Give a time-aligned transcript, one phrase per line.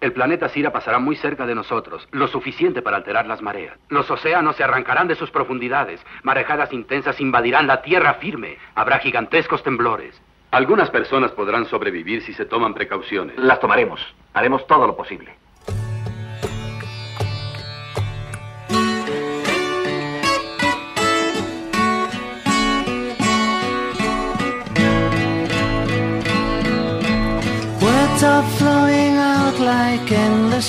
[0.00, 3.78] El planeta Sira pasará muy cerca de nosotros, lo suficiente para alterar las mareas.
[3.90, 9.62] Los océanos se arrancarán de sus profundidades, marejadas intensas invadirán la tierra firme, habrá gigantescos
[9.62, 10.20] temblores.
[10.52, 13.36] Algunas personas podrán sobrevivir si se toman precauciones.
[13.38, 14.00] Las tomaremos.
[14.32, 15.39] Haremos todo lo posible.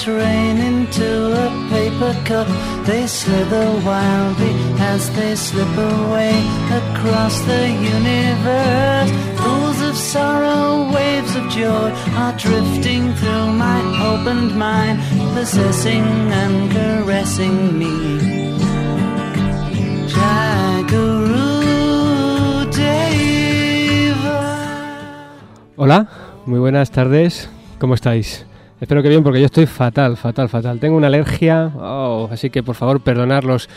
[0.07, 1.09] Rain into
[1.45, 2.47] a paper cup.
[2.87, 6.31] They slither wildly as they slip away
[6.79, 9.11] across the universe.
[9.35, 13.81] Pools of sorrow, waves of joy are drifting through my
[14.11, 14.99] opened mind,
[15.35, 16.05] possessing
[16.41, 17.93] and caressing me.
[20.15, 21.51] Jaguru
[22.71, 24.41] Deva.
[25.75, 26.07] Hola,
[26.45, 27.49] muy buenas tardes.
[27.77, 28.45] ¿Cómo estáis?
[28.81, 30.79] Espero que bien porque yo estoy fatal, fatal, fatal.
[30.79, 33.69] Tengo una alergia, oh, así que por favor perdonad los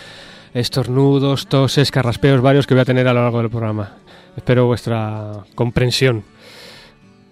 [0.54, 3.92] estornudos, toses, carraspeos varios que voy a tener a lo largo del programa.
[4.34, 6.24] Espero vuestra comprensión.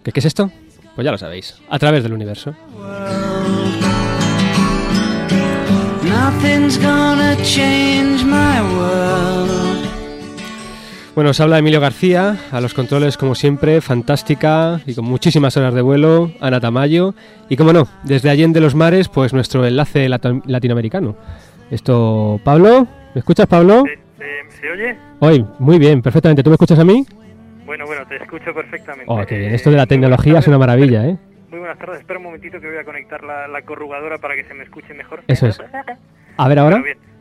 [0.04, 0.50] ¿Qué, es esto?
[0.94, 2.54] Pues ya lo sabéis, a través del universo.
[11.14, 15.74] Bueno, os habla Emilio García, a los controles como siempre, fantástica y con muchísimas horas
[15.74, 17.14] de vuelo, Ana Tamayo
[17.50, 21.14] y como no, desde Allende los Mares, pues nuestro enlace latinoamericano.
[21.70, 23.84] Esto, Pablo, ¿me escuchas Pablo?
[23.84, 24.96] ¿Se, se- se oye?
[25.20, 26.42] Hoy, muy bien, perfectamente.
[26.42, 27.04] ¿Tú me escuchas a mí?
[27.66, 29.04] Bueno, bueno, te escucho perfectamente.
[29.08, 29.52] Oh, qué bien.
[29.52, 31.16] Eh, Esto de la muy tecnología es una maravilla, ¿eh?
[31.50, 32.00] Muy buenas tardes.
[32.00, 34.94] Espera un momentito que voy a conectar la, la corrugadora para que se me escuche
[34.94, 35.22] mejor.
[35.28, 35.60] Eso es.
[36.38, 36.78] A ver ahora.
[36.78, 37.11] Bueno, bien.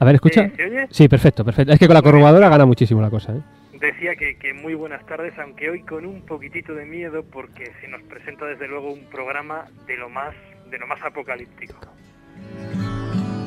[0.00, 0.50] A ver, ¿escucha?
[0.56, 0.88] ¿Se oye?
[0.90, 1.72] Sí, perfecto, perfecto.
[1.74, 3.42] Es que con la corrugadora gana muchísimo la cosa, ¿eh?
[3.78, 7.88] Decía que, que muy buenas tardes, aunque hoy con un poquitito de miedo porque se
[7.88, 10.34] nos presenta desde luego un programa de lo más
[10.70, 11.74] de lo más apocalíptico.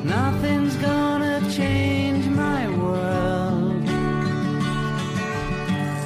[0.04, 3.84] Nothing's gonna change my world.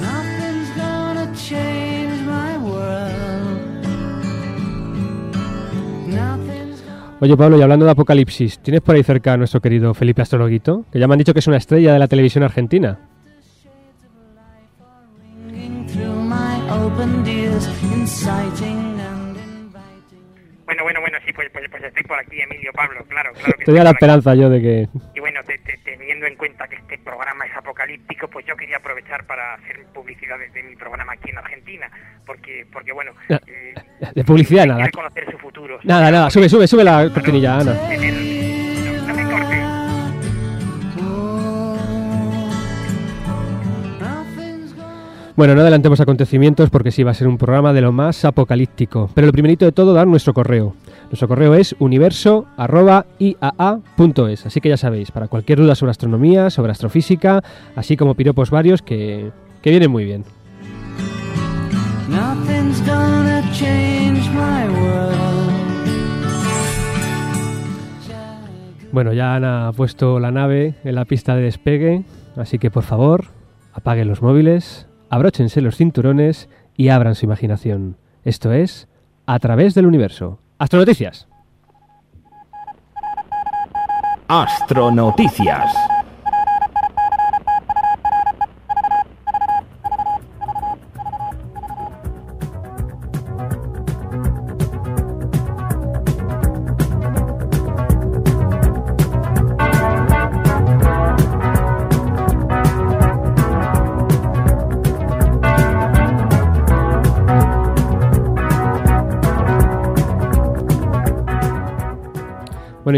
[0.01, 2.89] Nothing's gonna change my world.
[7.21, 10.85] Oye, Pablo, y hablando de apocalipsis, ¿tienes por ahí cerca a nuestro querido Felipe Astrologuito?
[10.91, 12.97] Que ya me han dicho que es una estrella de la televisión argentina.
[20.65, 23.65] Bueno, bueno, bueno, sí, pues, pues, pues estoy por aquí, Emilio Pablo, claro, claro que
[23.65, 23.95] Tenía la aquí.
[23.97, 24.87] esperanza yo de que...
[25.15, 25.58] Y bueno, te- te-
[26.19, 30.35] teniendo en cuenta que este programa es apocalíptico, pues yo quería aprovechar para hacer publicidad
[30.37, 31.89] de mi programa aquí en Argentina,
[32.25, 33.73] porque, porque bueno, eh,
[34.13, 34.89] De publicidad nada.
[34.91, 35.79] conocer su futuro.
[35.83, 37.73] Nada, nada, sube, sube, sube la cortinilla, Ana.
[37.73, 39.59] No, me cortes.
[45.37, 49.09] Bueno, no adelantemos acontecimientos porque sí va a ser un programa de lo más apocalíptico.
[49.15, 50.75] Pero lo primerito de todo, dar nuestro correo.
[51.09, 54.45] Nuestro correo es universo.iaa.es.
[54.45, 57.43] Así que ya sabéis, para cualquier duda sobre astronomía, sobre astrofísica,
[57.75, 59.31] así como piropos varios que,
[59.61, 60.23] que vienen muy bien.
[68.91, 72.03] Bueno, ya Ana ha puesto la nave en la pista de despegue,
[72.35, 73.25] así que por favor,
[73.73, 77.97] apaguen los móviles, abróchense los cinturones y abran su imaginación.
[78.23, 78.87] Esto es
[79.27, 80.39] A través del universo.
[80.59, 81.25] Astronoticias.
[84.27, 85.73] Astronoticias.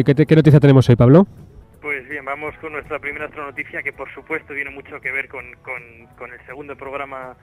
[0.02, 1.28] ¿Y qué, noticia tenemos hoy, Pablo?
[1.80, 5.46] Pues bien, vamos con nuestra primera astronoticia que por supuesto tiene mucho que ver con,
[5.46, 7.38] el segundo programa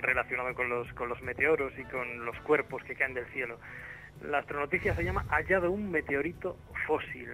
[0.00, 3.58] relacionado con los, meteoros y con los cuerpos que caen del cielo.
[4.22, 6.56] La astronoticia se llama Hallado un meteorito
[6.86, 7.28] fósil,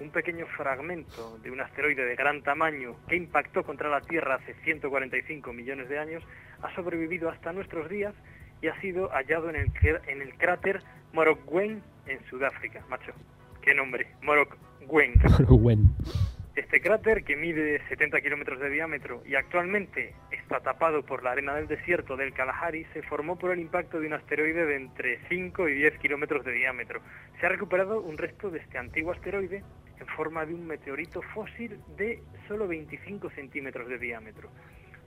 [0.00, 4.54] un pequeño fragmento de un asteroide de gran tamaño que impactó contra la Tierra hace
[4.64, 6.22] 145 millones de años,
[6.62, 8.14] ha sobrevivido hasta nuestros días
[8.62, 9.72] y ha sido hallado en el,
[10.06, 10.82] en el cráter
[11.12, 12.82] Morogwen en Sudáfrica.
[12.88, 13.12] Macho,
[13.62, 15.14] qué nombre, Morogwen.
[15.60, 15.90] Bueno.
[16.56, 21.54] Este cráter, que mide 70 kilómetros de diámetro y actualmente está tapado por la arena
[21.54, 25.68] del desierto del Kalahari, se formó por el impacto de un asteroide de entre 5
[25.68, 27.00] y 10 kilómetros de diámetro.
[27.38, 29.62] Se ha recuperado un resto de este antiguo asteroide
[30.00, 34.50] en forma de un meteorito fósil de solo 25 centímetros de diámetro.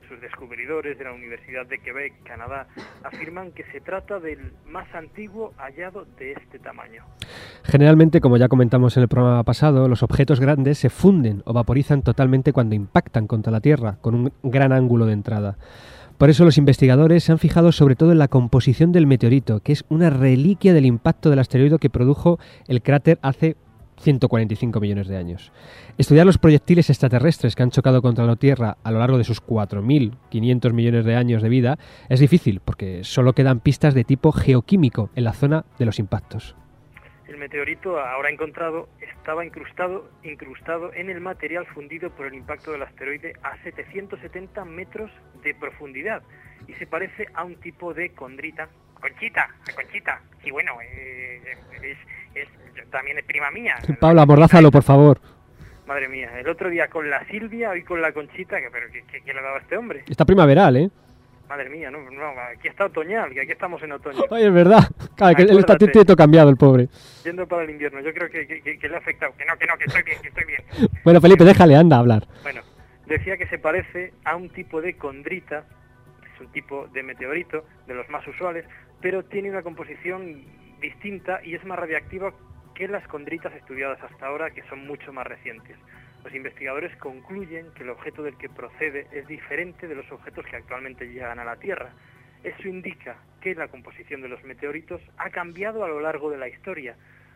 [0.07, 2.67] Sus descubridores de la Universidad de Quebec, Canadá,
[3.03, 7.03] afirman que se trata del más antiguo hallado de este tamaño.
[7.63, 12.01] Generalmente, como ya comentamos en el programa pasado, los objetos grandes se funden o vaporizan
[12.01, 15.57] totalmente cuando impactan contra la Tierra, con un gran ángulo de entrada.
[16.17, 19.73] Por eso los investigadores se han fijado sobre todo en la composición del meteorito, que
[19.73, 23.57] es una reliquia del impacto del asteroide que produjo el cráter hace
[24.03, 25.51] 145 millones de años.
[25.97, 29.41] Estudiar los proyectiles extraterrestres que han chocado contra la Tierra a lo largo de sus
[29.41, 31.77] 4.500 millones de años de vida
[32.09, 36.55] es difícil porque solo quedan pistas de tipo geoquímico en la zona de los impactos.
[37.27, 42.83] El meteorito ahora encontrado estaba incrustado, incrustado en el material fundido por el impacto del
[42.83, 45.09] asteroide a 770 metros
[45.43, 46.21] de profundidad
[46.67, 48.69] y se parece a un tipo de condrita.
[49.03, 50.21] Conchita, conchita.
[50.45, 51.41] Y bueno, eh,
[51.83, 51.97] es,
[52.35, 53.75] es, también es prima mía.
[53.99, 55.19] Pablo, amordázalo, por favor.
[55.85, 59.03] Madre mía, el otro día con la Silvia, hoy con la Conchita, que, pero ¿qué,
[59.11, 60.03] qué, qué le ha dado a este hombre?
[60.07, 60.89] Está primaveral, ¿eh?
[61.49, 64.23] Madre mía, no, no, aquí está otoñal, que aquí estamos en otoño.
[64.31, 64.87] Ay, es verdad.
[65.17, 66.87] Claro, que él está tieto cambiado, el pobre.
[67.25, 69.33] Yendo para el invierno, yo creo que, que- que le ha afectado.
[69.37, 70.61] Que no, que no, que estoy bien, que estoy bien.
[71.03, 72.25] Bueno, Felipe, déjale, anda a hablar.
[72.43, 72.61] Bueno,
[73.05, 75.65] decía que se parece a un tipo de condrita,
[76.43, 78.65] un tipo de meteorito, de los más usuales,
[79.01, 80.43] pero tiene una composición
[80.79, 82.33] distinta y es más radiactiva
[82.75, 85.77] que las condritas estudiadas hasta ahora, que son mucho más recientes.
[86.23, 90.55] Los investigadores concluyen que el objeto del que procede es diferente de los objetos que
[90.55, 91.91] actualmente llegan a la Tierra.
[92.43, 96.47] Eso indica que la composición de los meteoritos ha cambiado a lo largo de la
[96.47, 96.95] historia,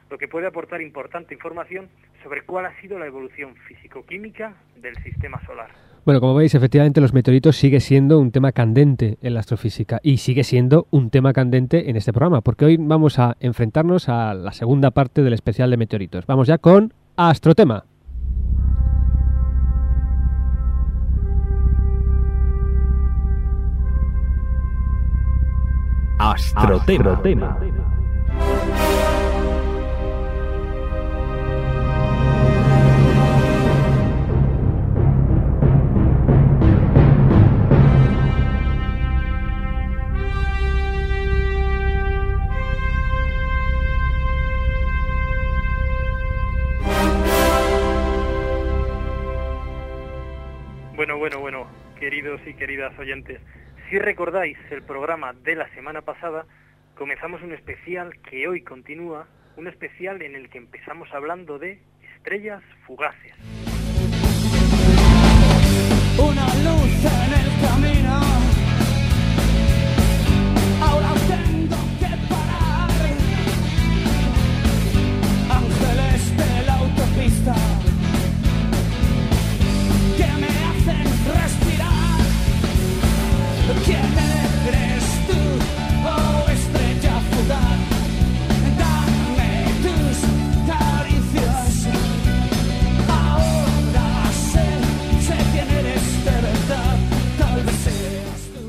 [0.09, 1.89] lo que puede aportar importante información
[2.24, 5.87] sobre cuál ha sido la evolución físico-química del sistema solar.
[6.07, 10.19] Bueno, como veis, efectivamente los meteoritos sigue siendo un tema candente en la astrofísica y
[10.19, 14.54] sigue siendo un tema candente en este programa, porque hoy vamos a enfrentarnos a la
[14.54, 16.25] segunda parte del especial de meteoritos.
[16.25, 17.83] Vamos ya con Astrotema.
[26.19, 27.19] Astrotema.
[27.21, 27.87] Bueno,
[52.09, 53.42] queridos y queridas oyentes,
[53.89, 56.45] si recordáis el programa de la semana pasada,
[56.95, 59.27] comenzamos un especial que hoy continúa,
[59.57, 61.81] un especial en el que empezamos hablando de
[62.15, 63.33] estrellas fugaces.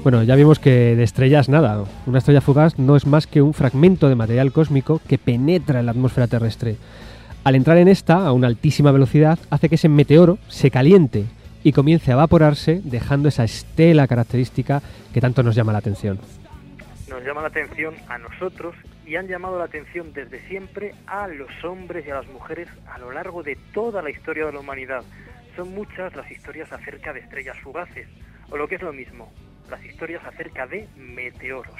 [0.08, 1.84] Bueno, ya vimos que de estrellas nada.
[2.06, 5.84] Una estrella fugaz no es más que un fragmento de material cósmico que penetra en
[5.84, 6.76] la atmósfera terrestre.
[7.44, 11.26] Al entrar en esta a una altísima velocidad, hace que ese meteoro se caliente
[11.62, 14.80] y comience a evaporarse, dejando esa estela característica
[15.12, 16.18] que tanto nos llama la atención.
[17.10, 21.50] Nos llama la atención a nosotros y han llamado la atención desde siempre a los
[21.64, 25.02] hombres y a las mujeres a lo largo de toda la historia de la humanidad.
[25.54, 28.08] Son muchas las historias acerca de estrellas fugaces,
[28.48, 29.30] o lo que es lo mismo,
[29.70, 31.74] las historias acerca de meteoros.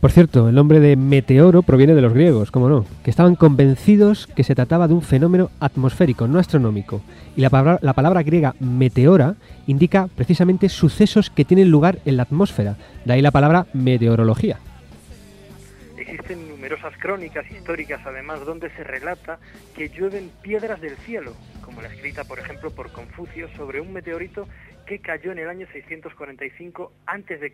[0.00, 4.28] Por cierto, el nombre de meteoro proviene de los griegos, como no, que estaban convencidos
[4.28, 7.02] que se trataba de un fenómeno atmosférico, no astronómico.
[7.34, 9.34] Y la palabra, la palabra griega meteora
[9.66, 14.60] indica precisamente sucesos que tienen lugar en la atmósfera, de ahí la palabra meteorología.
[15.96, 19.40] Existen numerosas crónicas históricas, además, donde se relata
[19.74, 24.46] que llueven piedras del cielo, como la escrita, por ejemplo, por Confucio sobre un meteorito
[24.88, 27.52] que cayó en el año 645 a.C.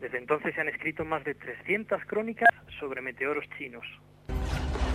[0.00, 2.48] Desde entonces se han escrito más de 300 crónicas
[2.80, 3.84] sobre meteoros chinos.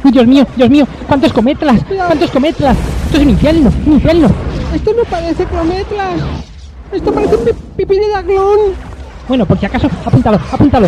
[0.04, 0.86] ¡Uy, Dios mío, Dios mío!
[1.08, 1.84] ¿Cuántos cometlas?
[1.86, 2.78] ¿Cuántos cometlas?
[3.06, 4.28] Esto es un infierno, un infierno.
[4.74, 6.22] Esto no parece crometlas.
[6.92, 8.60] Esto parece un pi- pipí de daglón.
[9.28, 10.88] Bueno, por si acaso, apúntalo, apúntalo.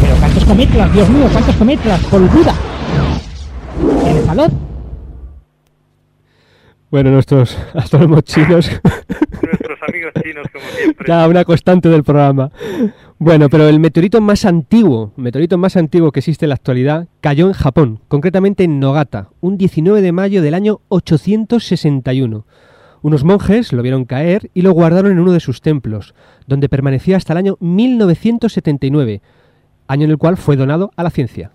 [0.00, 2.54] Pero cuántos cometlas, Dios mío, cuántos cometlas, por duda.
[4.04, 4.50] ¿Tienes valor?
[6.90, 8.70] Bueno, nuestros astrónomos chinos,
[9.86, 11.06] Amigos chinos, como siempre.
[11.08, 12.50] ya una constante del programa.
[13.18, 17.46] Bueno, pero el meteorito más antiguo, meteorito más antiguo que existe en la actualidad, cayó
[17.46, 22.46] en Japón, concretamente en Nogata, un 19 de mayo del año 861.
[23.02, 26.14] Unos monjes lo vieron caer y lo guardaron en uno de sus templos,
[26.46, 29.22] donde permaneció hasta el año 1979,
[29.86, 31.52] año en el cual fue donado a la ciencia.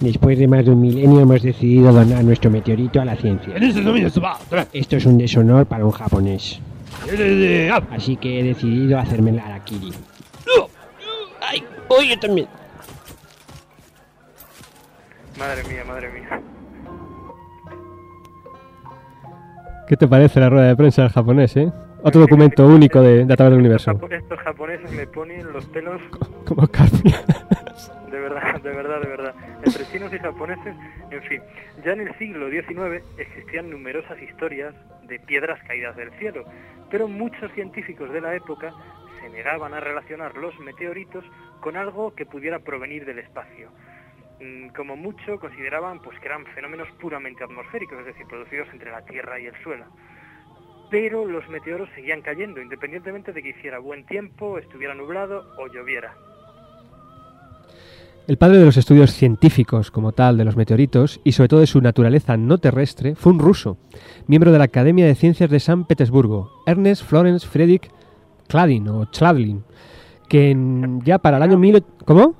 [0.00, 3.54] Después de más de un milenio hemos decidido donar nuestro meteorito a la ciencia.
[4.72, 6.60] Esto es un deshonor para un japonés.
[7.90, 9.92] Así que he decidido hacerme la Arakiri.
[11.40, 11.62] ¡Ay!
[11.88, 12.48] ¡Oye también!
[15.38, 16.40] Madre mía, madre mía.
[19.86, 21.72] ¿Qué te parece la rueda de prensa del japonés, eh?
[22.02, 23.90] Otro documento único de, de A través del universo.
[24.10, 26.00] Estos, japoneses me ponen los pelos
[26.46, 27.20] Como Carpia.
[28.10, 29.34] de verdad, de verdad, de verdad.
[29.64, 30.76] Entre chinos y japoneses,
[31.10, 31.42] en fin.
[31.84, 36.44] Ya en el siglo XIX existían numerosas historias de piedras caídas del cielo,
[36.90, 38.72] pero muchos científicos de la época
[39.20, 41.24] se negaban a relacionar los meteoritos
[41.60, 43.70] con algo que pudiera provenir del espacio.
[44.40, 49.02] Mm, Como mucho consideraban pues que eran fenómenos puramente atmosféricos, es decir, producidos entre la
[49.04, 49.86] Tierra y el suelo.
[50.90, 56.14] Pero los meteoros seguían cayendo, independientemente de que hiciera buen tiempo, estuviera nublado o lloviera.
[58.26, 61.66] El padre de los estudios científicos como tal de los meteoritos y sobre todo de
[61.66, 63.78] su naturaleza no terrestre fue un ruso,
[64.26, 67.90] miembro de la Academia de Ciencias de San Petersburgo, Ernest Florence Friedrich
[68.48, 69.64] Chladin o Chladlin,
[70.28, 70.54] que
[71.04, 71.82] ya para el año 1000...
[72.04, 72.34] ¿Cómo?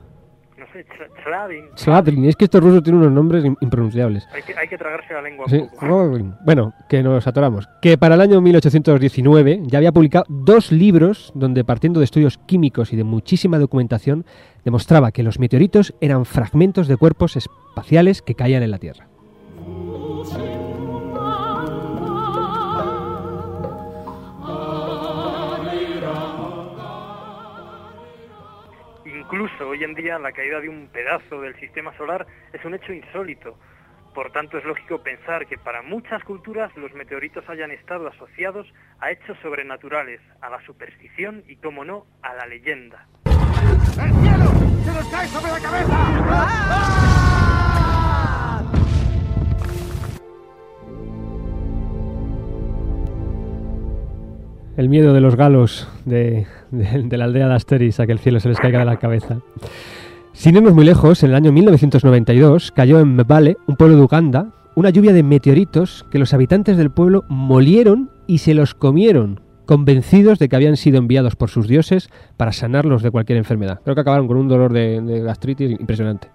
[1.23, 1.65] Chladin.
[1.75, 4.27] Chladlin, es que estos rusos tienen unos nombres im- impronunciables.
[4.33, 6.37] Hay que, hay que tragarse la lengua un poco.
[6.45, 7.69] Bueno, que nos atoramos.
[7.83, 12.93] Que para el año 1819 ya había publicado dos libros donde partiendo de estudios químicos
[12.93, 14.25] y de muchísima documentación
[14.65, 19.07] demostraba que los meteoritos eran fragmentos de cuerpos espaciales que caían en la Tierra.
[29.31, 32.95] Incluso hoy en día la caída de un pedazo del sistema solar es un hecho
[32.95, 33.59] insólito.
[34.15, 38.67] Por tanto, es lógico pensar que para muchas culturas los meteoritos hayan estado asociados
[39.01, 43.07] a hechos sobrenaturales, a la superstición y, como no, a la leyenda.
[54.79, 58.19] El miedo de los galos de, de- de la aldea de Asteris a que el
[58.19, 59.39] cielo se les caiga de la cabeza.
[60.33, 64.53] Sin irnos muy lejos, en el año 1992 cayó en Mbale, un pueblo de Uganda,
[64.77, 70.39] una lluvia de meteoritos que los habitantes del pueblo molieron y se los comieron, convencidos
[70.39, 73.81] de que habían sido enviados por sus dioses para sanarlos de cualquier enfermedad.
[73.83, 76.29] Creo que acabaron con un dolor de, de gastritis impresionante.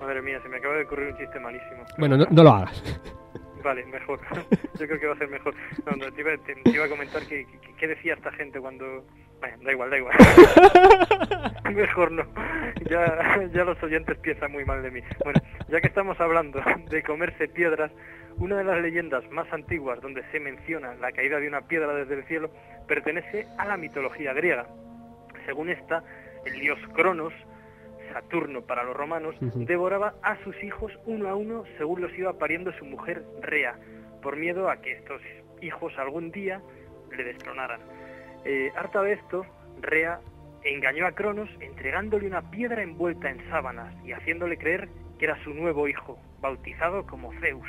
[0.00, 1.82] Madre mía, se me acaba de ocurrir un chiste malísimo.
[1.98, 2.82] Bueno, no, no lo hagas.
[3.64, 4.20] Vale, mejor.
[4.78, 5.54] Yo creo que va a ser mejor.
[5.84, 8.60] No, no, te, iba, te- te iba a comentar que, que- qué decía esta gente
[8.60, 9.04] cuando...
[9.40, 10.16] Bueno, da igual, da igual.
[11.74, 12.24] mejor no.
[12.88, 15.00] Ya, ya los oyentes piensan muy mal de mí.
[15.24, 17.90] Bueno, ya que estamos hablando de comerse piedras,
[18.36, 22.14] una de las leyendas más antiguas donde se menciona la caída de una piedra desde
[22.14, 22.50] el cielo
[22.86, 24.66] pertenece a la mitología griega.
[25.46, 26.02] Según esta,
[26.44, 27.32] el dios Cronos,
[28.12, 32.72] Saturno para los romanos, devoraba a sus hijos uno a uno según los iba pariendo
[32.72, 33.76] su mujer Rea,
[34.22, 35.22] por miedo a que estos
[35.60, 36.60] hijos algún día
[37.16, 37.80] le destronaran.
[38.44, 39.44] Eh, harta de esto,
[39.80, 40.20] Rea
[40.64, 45.50] engañó a Cronos entregándole una piedra envuelta en sábanas y haciéndole creer que era su
[45.50, 47.68] nuevo hijo, bautizado como Zeus.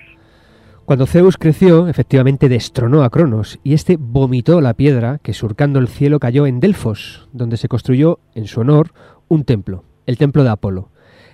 [0.85, 5.87] Cuando Zeus creció, efectivamente destronó a Cronos y este vomitó la piedra que surcando el
[5.87, 8.91] cielo cayó en Delfos, donde se construyó en su honor
[9.27, 10.89] un templo, el templo de Apolo.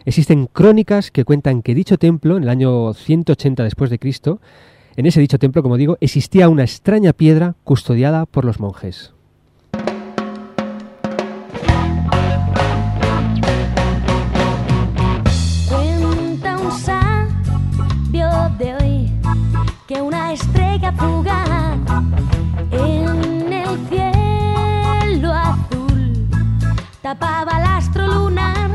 [0.06, 4.42] Existen crónicas que cuentan que dicho templo, en el año 180 después de Cristo,
[4.96, 9.14] en ese dicho templo, como digo, existía una extraña piedra custodiada por los monjes.
[27.08, 28.70] Tapaba el astro lunar.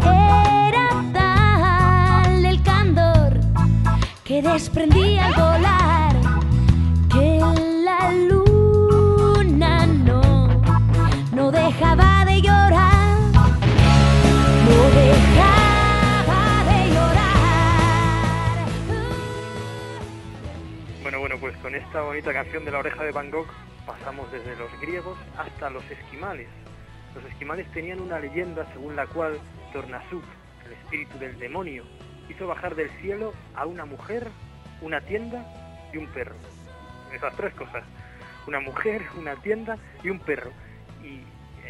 [0.00, 3.38] Era tal el candor
[4.24, 6.14] que desprendía al volar
[7.12, 7.38] que
[7.84, 10.48] la luna no,
[11.32, 13.18] no dejaba de llorar.
[14.70, 18.66] No dejaba de llorar.
[21.02, 23.52] Bueno, bueno, pues con esta bonita canción de la oreja de Van Gogh
[23.84, 26.48] pasamos desde los griegos hasta los esquimales.
[27.14, 29.38] Los esquimales tenían una leyenda según la cual
[29.72, 30.24] Tornasuk,
[30.66, 31.84] el espíritu del demonio,
[32.28, 34.28] hizo bajar del cielo a una mujer,
[34.80, 35.44] una tienda
[35.92, 36.36] y un perro.
[37.12, 37.84] Esas tres cosas.
[38.46, 40.50] Una mujer, una tienda y un perro.
[41.02, 41.20] Y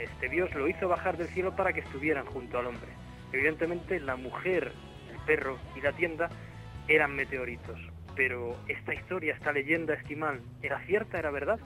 [0.01, 2.89] este Dios lo hizo bajar del cielo para que estuvieran junto al hombre.
[3.33, 4.73] Evidentemente la mujer,
[5.11, 6.29] el perro y la tienda
[6.89, 7.79] eran meteoritos.
[8.17, 11.59] Pero esta historia, esta leyenda esquimal, ¿era cierta, era verdad?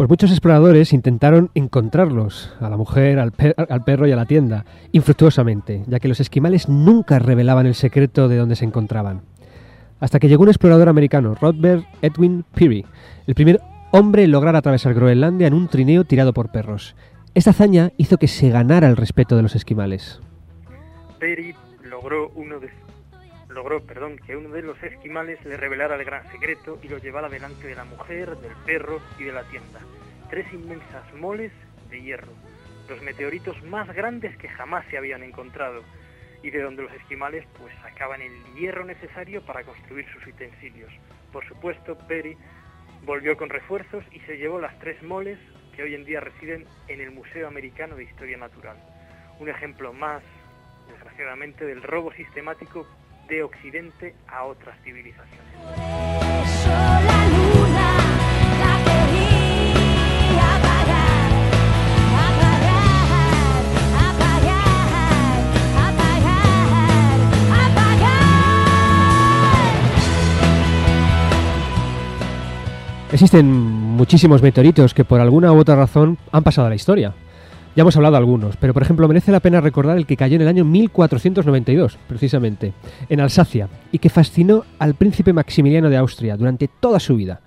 [0.00, 4.24] Pues muchos exploradores intentaron encontrarlos, a la mujer, al, per- al perro y a la
[4.24, 9.20] tienda, infructuosamente, ya que los esquimales nunca revelaban el secreto de dónde se encontraban.
[10.00, 12.86] Hasta que llegó un explorador americano, Robert Edwin Peary,
[13.26, 16.96] el primer hombre en lograr atravesar Groenlandia en un trineo tirado por perros.
[17.34, 20.18] Esta hazaña hizo que se ganara el respeto de los esquimales.
[21.18, 21.54] Perry
[21.84, 22.70] logró uno de
[23.50, 27.28] logró, perdón, que uno de los esquimales le revelara el gran secreto y lo llevara
[27.28, 29.80] delante de la mujer, del perro y de la tienda.
[30.28, 31.52] Tres inmensas moles
[31.90, 32.32] de hierro,
[32.88, 35.82] los meteoritos más grandes que jamás se habían encontrado
[36.42, 40.92] y de donde los esquimales pues sacaban el hierro necesario para construir sus utensilios.
[41.32, 42.36] Por supuesto, Perry
[43.04, 45.38] volvió con refuerzos y se llevó las tres moles
[45.74, 48.76] que hoy en día residen en el Museo Americano de Historia Natural.
[49.38, 50.22] Un ejemplo más,
[50.88, 52.86] desgraciadamente, del robo sistemático
[53.30, 55.40] de Occidente a otras civilizaciones.
[73.12, 77.14] Existen muchísimos meteoritos que por alguna u otra razón han pasado a la historia.
[77.76, 80.34] Ya hemos hablado de algunos, pero por ejemplo merece la pena recordar el que cayó
[80.34, 82.72] en el año 1492, precisamente,
[83.08, 87.40] en Alsacia, y que fascinó al príncipe Maximiliano de Austria durante toda su vida,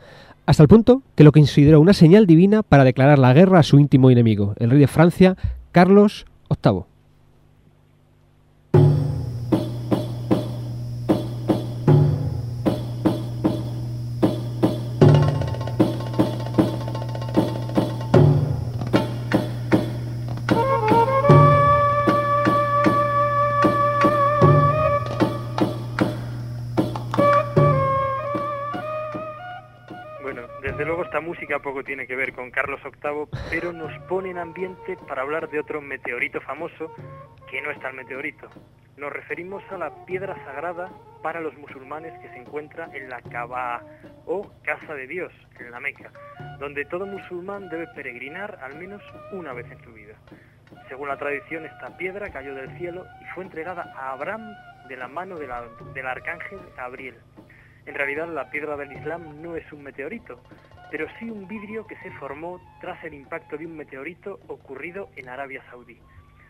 [0.46, 3.80] hasta el punto que lo consideró una señal divina para declarar la guerra a su
[3.80, 5.36] íntimo enemigo, el rey de Francia,
[5.74, 6.93] Carlos VIII.
[31.62, 35.60] Poco tiene que ver con Carlos VIII, pero nos pone en ambiente para hablar de
[35.60, 36.94] otro meteorito famoso
[37.50, 38.50] que no es tal meteorito.
[38.98, 40.90] Nos referimos a la piedra sagrada
[41.22, 43.82] para los musulmanes que se encuentra en la Kaaba
[44.26, 46.12] o Casa de Dios, en la Meca,
[46.60, 49.02] donde todo musulmán debe peregrinar al menos
[49.32, 50.16] una vez en su vida.
[50.88, 54.54] Según la tradición, esta piedra cayó del cielo y fue entregada a Abraham
[54.88, 57.16] de la mano del arcángel Gabriel.
[57.86, 60.42] En realidad la piedra del Islam no es un meteorito,
[60.94, 65.28] pero sí un vidrio que se formó tras el impacto de un meteorito ocurrido en
[65.28, 65.98] Arabia Saudí.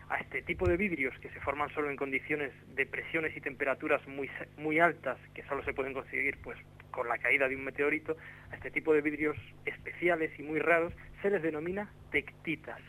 [0.10, 4.06] A este tipo de vidrios que se forman solo en condiciones de presiones y temperaturas
[4.06, 6.58] muy, muy altas, que solo se pueden conseguir pues
[6.92, 8.18] con la caída de un meteorito,
[8.52, 12.82] a este tipo de vidrios especiales y muy raros se les denomina tectitas.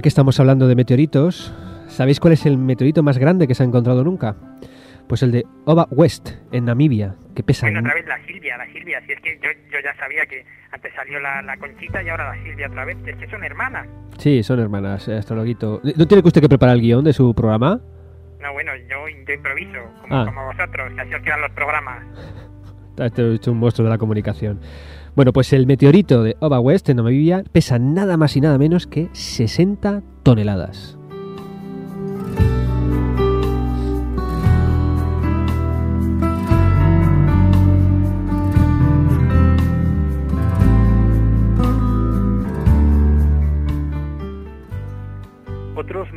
[0.00, 1.52] Ya que estamos hablando de meteoritos,
[1.88, 4.34] ¿sabéis cuál es el meteorito más grande que se ha encontrado nunca?
[5.06, 7.66] Pues el de Oba West, en Namibia, que pesa...
[7.66, 10.42] Bueno, otra vez la Silvia, la Silvia, si es que yo, yo ya sabía que
[10.72, 13.86] antes salió la, la Conchita y ahora la Silvia otra vez, es que son hermanas.
[14.16, 15.82] Sí, son hermanas, eh, astrologuito.
[15.84, 17.78] ¿No tiene que usted que preparar el guion de su programa?
[18.40, 20.24] No, bueno, yo, yo improviso, como, Ah.
[20.24, 22.02] como vosotros, así os quedan los programas.
[22.98, 24.60] Este es un monstruo de la comunicación.
[25.16, 28.86] Bueno, pues el meteorito de Oba West en Namibia pesa nada más y nada menos
[28.86, 30.99] que 60 toneladas.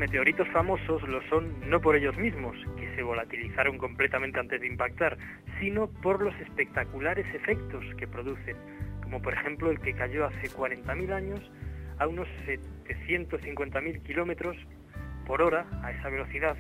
[0.04, 5.18] Meteoritos famosos lo son no por ellos mismos, que se volatilizaron completamente antes de impactar,
[5.62, 8.58] sino por los espectaculares efectos que producen,
[9.02, 11.40] como por ejemplo el que cayó hace 40.000 años
[12.00, 12.28] a unos
[12.86, 14.58] 750.000 kilómetros
[15.26, 16.58] por hora a esa velocidad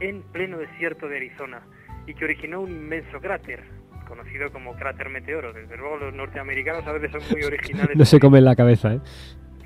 [0.00, 1.60] en pleno desierto de Arizona
[2.06, 3.64] y que originó un inmenso cráter,
[4.06, 5.52] conocido como cráter meteoro.
[5.52, 7.94] Desde luego los norteamericanos a veces son muy originales.
[7.94, 9.00] No se come en la cabeza, ¿eh?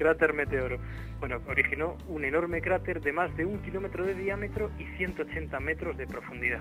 [0.03, 0.79] Cráter meteoro.
[1.21, 5.97] Bueno, originó un enorme cráter de más de un kilómetro de diámetro y 180 metros
[5.97, 6.59] de profundidad.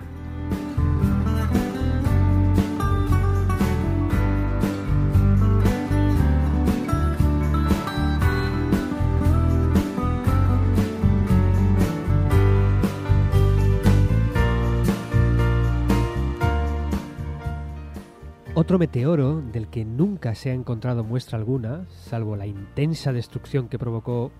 [18.62, 23.76] Otro meteoro del que nunca se ha encontrado muestra alguna, salvo la intensa destrucción que
[23.76, 24.30] provocó,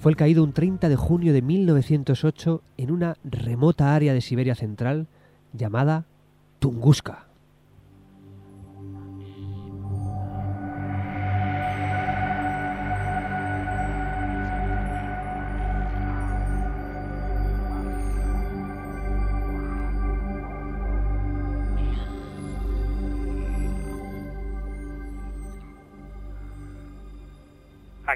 [0.00, 4.54] fue el caído un 30 de junio de 1908 en una remota área de Siberia
[4.54, 5.06] Central
[5.54, 6.04] llamada
[6.58, 7.23] Tunguska.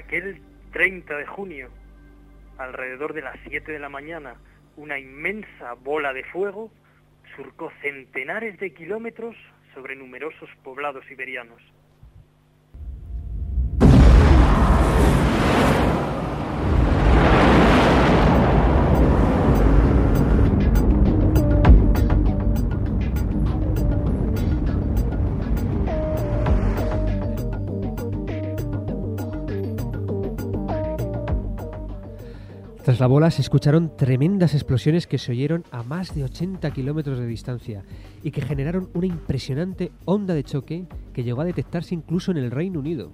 [0.09, 0.41] Aquel
[0.71, 1.69] 30 de junio,
[2.57, 4.37] alrededor de las 7 de la mañana,
[4.75, 6.71] una inmensa bola de fuego
[7.35, 9.35] surcó centenares de kilómetros
[9.75, 11.61] sobre numerosos poblados siberianos.
[32.99, 37.17] Tras la bola se escucharon tremendas explosiones que se oyeron a más de 80 kilómetros
[37.17, 37.81] de distancia
[38.23, 40.83] y que generaron una impresionante onda de choque
[41.13, 43.13] que llegó a detectarse incluso en el Reino Unido.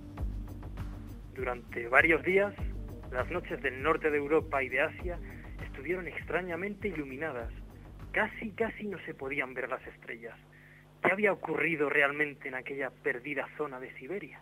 [1.35, 2.55] Durante varios días,
[3.11, 5.19] las noches del norte de Europa y de Asia
[5.63, 7.51] estuvieron extrañamente iluminadas.
[8.11, 10.33] Casi, casi no se podían ver las estrellas.
[11.03, 14.39] ¿Qué había ocurrido realmente en aquella perdida zona de Siberia?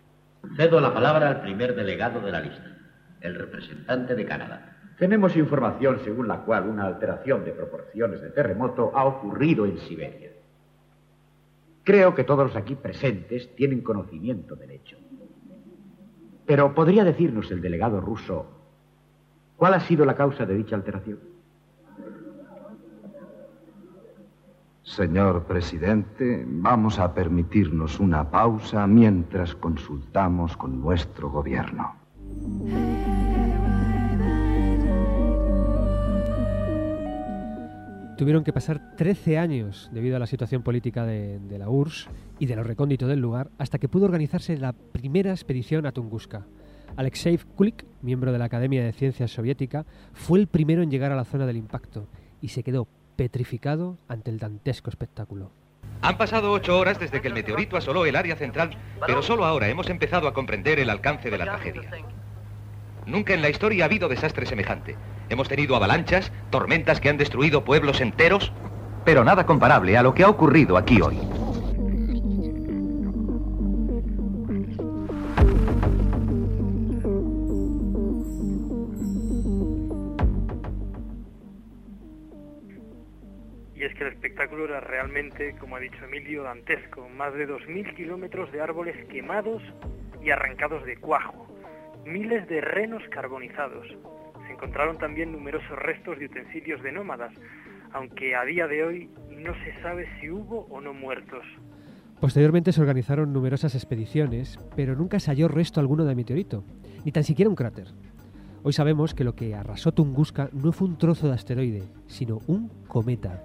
[0.56, 2.77] Cedo la palabra al primer delegado de la lista,
[3.19, 4.72] el representante de Canadá.
[4.97, 10.32] Tenemos información según la cual una alteración de proporciones de terremoto ha ocurrido en Siberia.
[11.84, 14.97] Creo que todos los aquí presentes tienen conocimiento del hecho.
[16.45, 18.45] Pero ¿podría decirnos el delegado ruso
[19.58, 21.19] cuál ha sido la causa de dicha alteración?
[24.84, 31.95] Señor presidente, vamos a permitirnos una pausa mientras consultamos con nuestro gobierno.
[38.23, 42.07] Tuvieron que pasar 13 años debido a la situación política de, de la URSS
[42.39, 46.45] y de lo recóndito del lugar hasta que pudo organizarse la primera expedición a Tunguska.
[46.95, 51.17] Alexei Kulik, miembro de la Academia de Ciencias Soviética, fue el primero en llegar a
[51.17, 52.07] la zona del impacto
[52.39, 55.51] y se quedó petrificado ante el dantesco espectáculo.
[56.01, 58.69] Han pasado ocho horas desde que el meteorito asoló el área central,
[59.05, 61.91] pero solo ahora hemos empezado a comprender el alcance de la tragedia.
[63.05, 64.95] Nunca en la historia ha habido desastre semejante.
[65.29, 68.51] Hemos tenido avalanchas, tormentas que han destruido pueblos enteros,
[69.05, 71.17] pero nada comparable a lo que ha ocurrido aquí hoy.
[83.75, 87.09] Y es que el espectáculo era realmente, como ha dicho Emilio, dantesco.
[87.09, 89.61] Más de 2.000 kilómetros de árboles quemados
[90.23, 91.47] y arrancados de cuajo.
[92.05, 93.87] Miles de renos carbonizados.
[94.45, 97.33] Se encontraron también numerosos restos de utensilios de nómadas,
[97.93, 101.45] aunque a día de hoy no se sabe si hubo o no muertos.
[102.19, 106.63] Posteriormente se organizaron numerosas expediciones, pero nunca se halló resto alguno de meteorito,
[107.05, 107.87] ni tan siquiera un cráter.
[108.63, 112.69] Hoy sabemos que lo que arrasó Tunguska no fue un trozo de asteroide, sino un
[112.87, 113.43] cometa.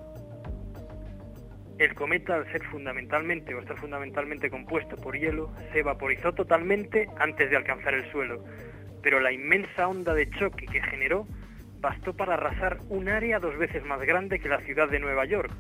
[1.78, 7.48] El cometa, al ser fundamentalmente o estar fundamentalmente compuesto por hielo, se vaporizó totalmente antes
[7.48, 8.44] de alcanzar el suelo,
[9.00, 11.28] pero la inmensa onda de choque que generó
[11.80, 15.52] bastó para arrasar un área dos veces más grande que la ciudad de Nueva York,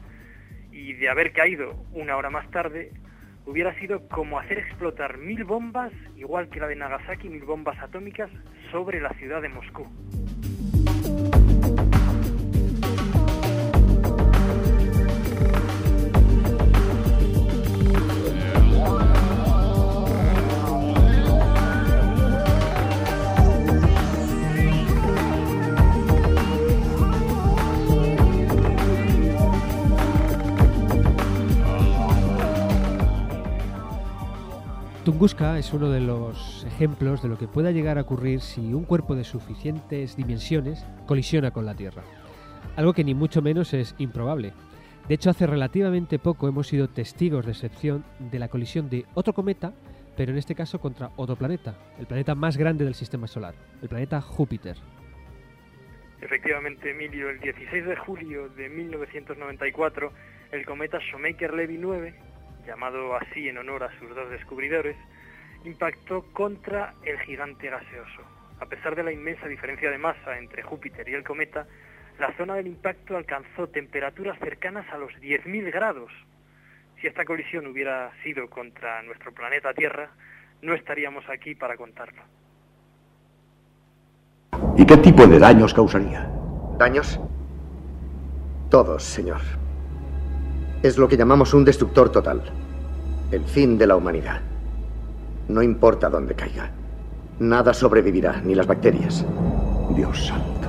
[0.72, 2.90] y de haber caído una hora más tarde,
[3.46, 8.30] hubiera sido como hacer explotar mil bombas, igual que la de Nagasaki, mil bombas atómicas,
[8.72, 9.86] sobre la ciudad de Moscú.
[35.18, 38.84] Tunguska es uno de los ejemplos de lo que pueda llegar a ocurrir si un
[38.84, 42.04] cuerpo de suficientes dimensiones colisiona con la Tierra.
[42.76, 44.52] Algo que ni mucho menos es improbable.
[45.08, 49.32] De hecho, hace relativamente poco hemos sido testigos de excepción de la colisión de otro
[49.32, 49.72] cometa,
[50.16, 53.88] pero en este caso contra otro planeta, el planeta más grande del sistema solar, el
[53.88, 54.76] planeta Júpiter.
[56.20, 60.12] Efectivamente, Emilio, el 16 de julio de 1994,
[60.52, 62.14] el cometa Shoemaker-Levy 9,
[62.68, 64.96] llamado así en honor a sus dos descubridores,
[65.64, 68.22] impactó contra el gigante gaseoso.
[68.60, 71.66] A pesar de la inmensa diferencia de masa entre Júpiter y el cometa,
[72.18, 76.12] la zona del impacto alcanzó temperaturas cercanas a los 10.000 grados.
[77.00, 80.10] Si esta colisión hubiera sido contra nuestro planeta Tierra,
[80.60, 82.22] no estaríamos aquí para contarlo.
[84.76, 86.28] ¿Y qué tipo de daños causaría?
[86.76, 87.18] ¿Daños?
[88.70, 89.40] Todos, señor.
[90.82, 92.42] Es lo que llamamos un destructor total.
[93.30, 94.40] El fin de la humanidad.
[95.48, 96.70] No importa dónde caiga.
[97.38, 99.22] Nada sobrevivirá, ni las bacterias.
[99.94, 100.68] Dios santo.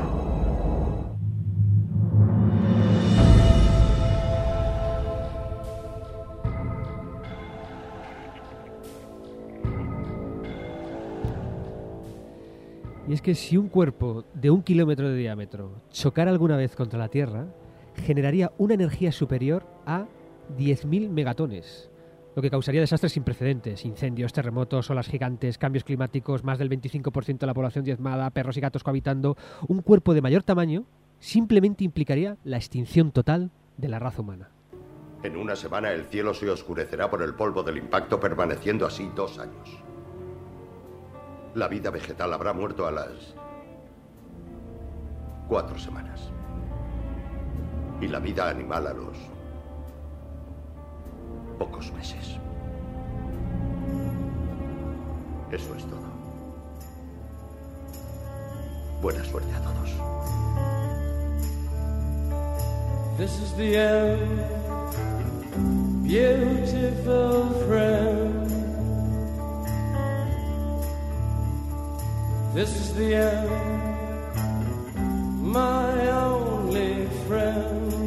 [13.08, 17.00] Y es que si un cuerpo de un kilómetro de diámetro chocara alguna vez contra
[17.00, 17.48] la Tierra,
[17.96, 20.08] generaría una energía superior a
[20.58, 21.90] 10.000 megatones,
[22.36, 27.40] lo que causaría desastres sin precedentes, incendios, terremotos, olas gigantes, cambios climáticos, más del 25%
[27.40, 29.38] de la población diezmada, perros y gatos cohabitando.
[29.68, 30.86] Un cuerpo de mayor tamaño
[31.20, 34.50] simplemente implicaría la extinción total de la raza humana.
[35.24, 39.38] En una semana el cielo se oscurecerá por el polvo del impacto, permaneciendo así dos
[39.38, 39.70] años.
[41.56, 43.36] La vida vegetal habrá muerto a las
[45.50, 46.32] cuatro semanas.
[48.00, 49.18] Y la vida animal a los
[51.60, 52.38] pocos meses.
[55.52, 56.10] Eso es todo.
[59.02, 59.90] Buena suerte a todos.
[63.18, 64.42] This is the end,
[66.04, 68.48] beautiful friend.
[72.54, 73.50] This is the end,
[75.42, 77.99] my only friend,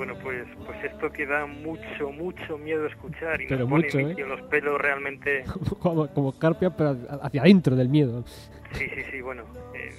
[0.00, 4.24] Bueno, pues, pues esto que da mucho, mucho miedo escuchar y Pero nos pone ¿eh?
[4.26, 5.44] Los pelos realmente...
[5.78, 8.24] como, como Carpia, pero hacia adentro del miedo.
[8.72, 9.92] Sí, sí, sí, bueno, eh,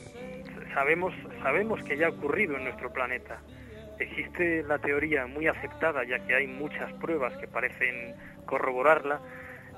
[0.74, 3.44] sabemos, sabemos que ya ha ocurrido en nuestro planeta.
[4.00, 8.16] Existe la teoría muy aceptada, ya que hay muchas pruebas que parecen
[8.48, 9.22] corroborarla,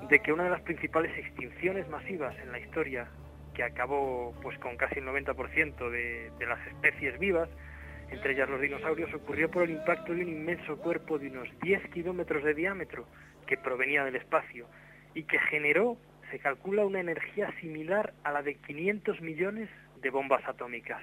[0.08, 3.08] de que una de las principales extinciones masivas en la historia,
[3.52, 7.50] que acabó pues con casi el 90% de, de las especies vivas,
[8.10, 11.88] entre ellas los dinosaurios, ocurrió por el impacto de un inmenso cuerpo de unos 10
[11.90, 13.06] kilómetros de diámetro
[13.46, 14.66] que provenía del espacio
[15.14, 15.96] y que generó,
[16.30, 19.68] se calcula, una energía similar a la de 500 millones
[20.02, 21.00] de bombas atómicas.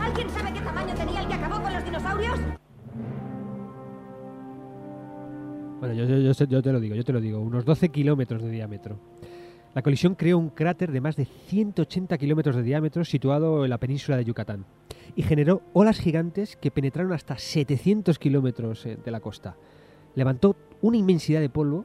[0.00, 2.38] ¿Alguien sabe qué tamaño tenía el que acabó con los dinosaurios?
[5.80, 8.42] Bueno, yo, yo- yo yo te lo digo, yo te lo digo, unos 12 kilómetros
[8.42, 8.98] de diámetro.
[9.74, 13.78] La colisión creó un cráter de más de 180 kilómetros de diámetro situado en la
[13.78, 14.64] península de Yucatán
[15.16, 19.56] y generó olas gigantes que penetraron hasta 700 kilómetros eh, de la costa.
[20.14, 21.84] Levantó una inmensidad de polvo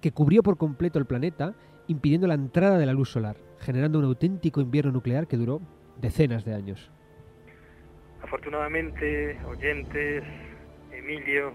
[0.00, 1.54] que cubrió por completo el planeta,
[1.88, 5.60] impidiendo la entrada de la luz solar, generando un auténtico invierno nuclear que duró
[6.00, 6.90] decenas de años.
[8.22, 10.24] Afortunadamente, oyentes,
[10.92, 11.52] Emilio,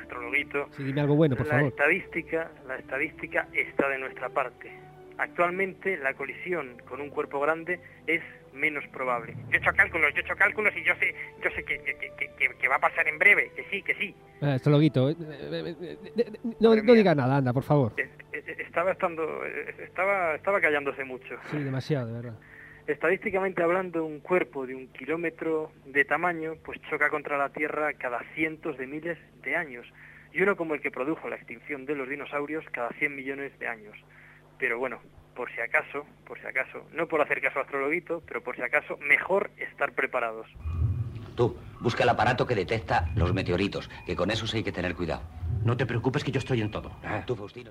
[0.00, 1.68] astrologuito, Sí, dime algo bueno, por la favor.
[1.68, 4.70] estadística, la estadística está de nuestra parte.
[5.18, 9.34] Actualmente la colisión con un cuerpo grande es menos probable.
[9.50, 11.94] Yo he hecho cálculos, yo he hecho cálculos y yo sé, yo sé que, que-
[11.96, 14.14] que- que- va a pasar en breve, que sí, que sí.
[14.42, 17.92] Ah, astrologuito, eh, eh, eh, eh, no, no diga nada, anda, por favor.
[17.96, 21.36] Eh, eh, Estaba estando, eh, estaba, estaba callándose mucho.
[21.50, 22.38] Sí, demasiado, de verdad.
[22.86, 28.20] Estadísticamente hablando, un cuerpo de un kilómetro de tamaño pues choca contra la Tierra cada
[28.34, 29.86] cientos de miles de años
[30.32, 33.68] y uno como el que produjo la extinción de los dinosaurios cada 100 millones de
[33.68, 33.94] años.
[34.58, 35.00] Pero bueno,
[35.38, 38.62] por si acaso, por si acaso, no por hacer caso a Astrologuito, pero por si
[38.62, 40.48] acaso, mejor estar preparados.
[41.36, 44.96] Tú, busca el aparato que detecta los meteoritos, que con eso sí hay que tener
[44.96, 45.22] cuidado.
[45.64, 46.90] No te preocupes que yo estoy en todo.
[47.24, 47.70] Tú, Faustino.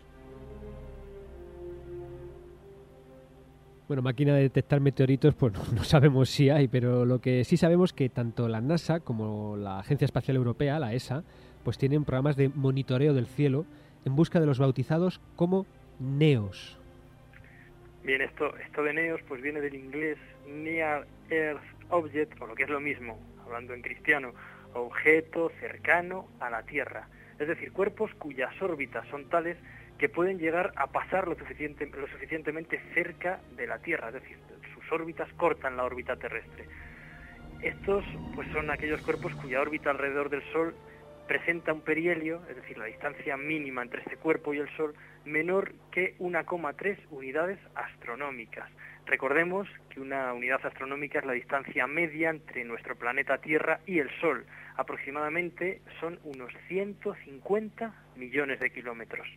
[3.89, 7.57] Bueno, máquina de detectar meteoritos, pues no, no sabemos si hay, pero lo que sí
[7.57, 11.25] sabemos que tanto la NASA como la Agencia Espacial Europea, la ESA,
[11.65, 13.65] pues tienen programas de monitoreo del cielo
[14.05, 15.65] en busca de los bautizados como
[15.99, 16.76] NEOS.
[18.07, 20.17] Bien, esto, esto de NEOS pues viene del inglés
[20.47, 24.33] Near Earth Object, o lo que es lo mismo, hablando en cristiano,
[24.73, 27.09] objeto cercano a la Tierra.
[27.37, 29.57] Es decir, cuerpos cuyas órbitas son tales
[29.97, 34.37] que pueden llegar a pasar lo, suficiente, lo suficientemente cerca de la Tierra, es decir,
[34.73, 36.63] sus órbitas cortan la órbita terrestre.
[37.61, 40.73] Estos pues son aquellos cuerpos cuya órbita alrededor del Sol
[41.27, 44.93] presenta un perihelio, es decir, la distancia mínima entre este cuerpo y el Sol,
[45.25, 48.69] menor que 1,3 unidades astronómicas.
[49.05, 54.09] Recordemos que una unidad astronómica es la distancia media entre nuestro planeta Tierra y el
[54.19, 54.45] Sol.
[54.75, 59.27] Aproximadamente son unos 150 millones de kilómetros.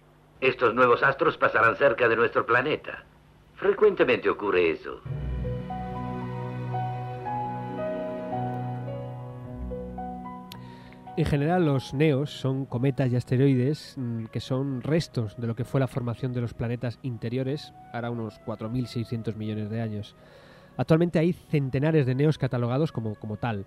[0.41, 3.05] Estos nuevos astros pasarán cerca de nuestro planeta.
[3.57, 5.03] Frecuentemente ocurre eso.
[11.17, 15.65] En general, los neos son cometas y asteroides mm, que son restos de lo que
[15.65, 20.17] fue la formación de los planetas interiores, ahora unos 4.600 millones de años.
[20.77, 23.67] Actualmente hay centenares de neos catalogados como, como tal.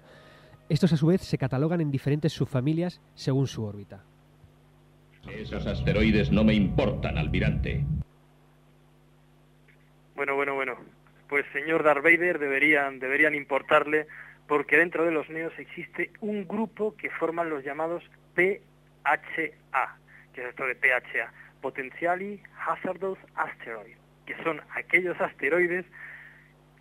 [0.70, 4.04] Estos a su vez se catalogan en diferentes subfamilias según su órbita.
[5.28, 7.86] Esos asteroides no me importan, almirante.
[10.16, 10.76] Bueno, bueno, bueno.
[11.34, 14.06] Pues señor Darth deberían, deberían importarle
[14.48, 18.04] porque dentro de los neos existe un grupo que forman los llamados
[18.36, 19.98] PHA,
[20.32, 23.96] que es esto de PHA, Potentially Hazardous Asteroid,
[24.28, 25.88] que son aquellos asteroides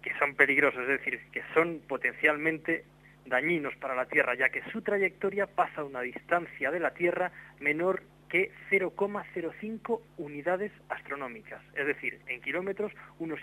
[0.02, 2.84] que son peligrosos, es decir, que son potencialmente
[3.24, 7.32] dañinos para la Tierra, ya que su trayectoria pasa a una distancia de la Tierra
[7.58, 13.40] menor que 0,05 unidades astronómicas, es decir, en kilómetros unos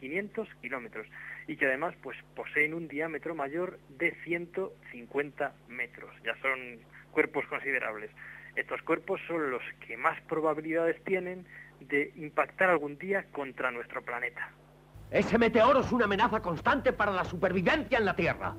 [0.00, 1.06] 7.500 kilómetros,
[1.46, 6.80] y que además pues poseen un diámetro mayor de 150 metros, ya son
[7.12, 8.10] cuerpos considerables.
[8.56, 11.46] Estos cuerpos son los que más probabilidades tienen
[11.80, 14.50] de impactar algún día contra nuestro planeta.
[15.10, 18.54] Ese meteoro es una amenaza constante para la supervivencia en la Tierra.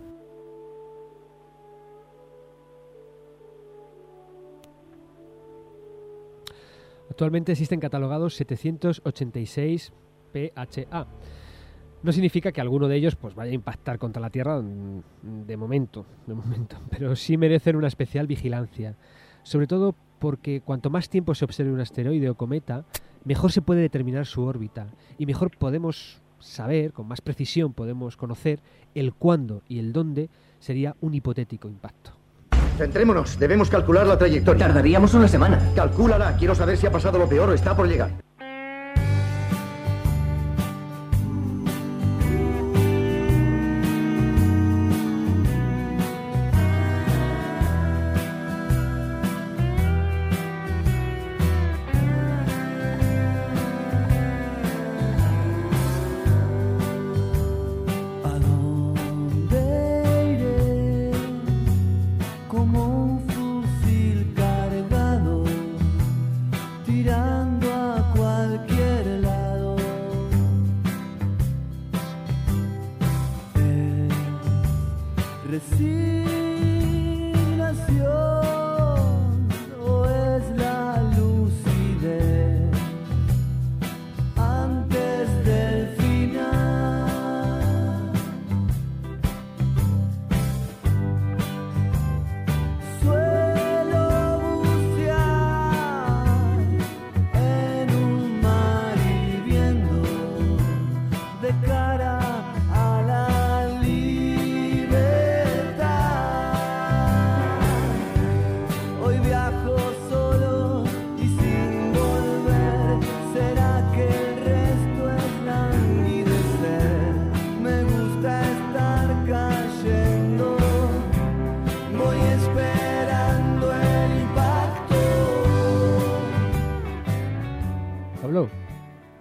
[7.10, 9.94] Actualmente existen catalogados 786
[10.36, 11.08] PHA.
[12.04, 16.06] No significa que alguno de ellos pues, vaya a impactar contra la Tierra de momento,
[16.28, 18.96] de momento, pero sí merecen una especial vigilancia.
[19.44, 22.86] Sobre todo porque cuanto más tiempo se observe un asteroide o cometa,
[23.24, 28.60] mejor se puede determinar su órbita y mejor podemos saber, con más precisión podemos conocer
[28.94, 32.12] el cuándo y el dónde sería un hipotético impacto.
[32.78, 34.68] Centrémonos, debemos calcular la trayectoria.
[34.68, 35.72] Tardaríamos una semana.
[35.76, 38.12] Calcúlala, quiero saber si ha pasado lo peor o está por llegar.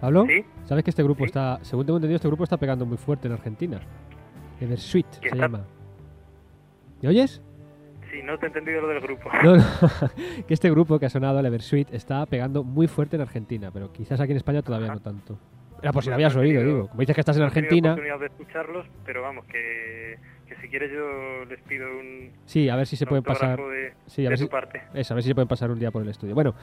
[0.05, 0.45] Pablo, ¿Sí?
[0.65, 3.33] ¿sabes que este grupo está, según tengo entendido, este grupo está pegando muy fuerte en
[3.33, 3.79] Argentina?
[4.61, 5.65] Eversweet ¿Qué se está- llama.
[7.01, 7.41] ¿Me oyes?
[8.11, 9.29] Sí, no te he entendido lo del grupo.
[9.43, 9.63] No, no,
[10.47, 13.91] que este grupo que ha sonado, el Eversweet, está pegando muy fuerte en Argentina, pero
[13.91, 15.37] quizás aquí en España todavía no tanto.
[15.81, 16.87] Era por si lo habías oído, digo.
[16.87, 20.55] Como dices que estás en No he Argentina, oportunidad de escucharlos, pero vamos, que, que
[20.61, 22.31] si quieres yo les pido un...
[22.45, 23.59] sí, a ver si se pueden pasar.
[23.59, 24.81] De, Sí, a de ver si, parte.
[24.93, 26.33] eso, a ver si se pueden pasar un día por el estudio.
[26.33, 26.55] Bueno,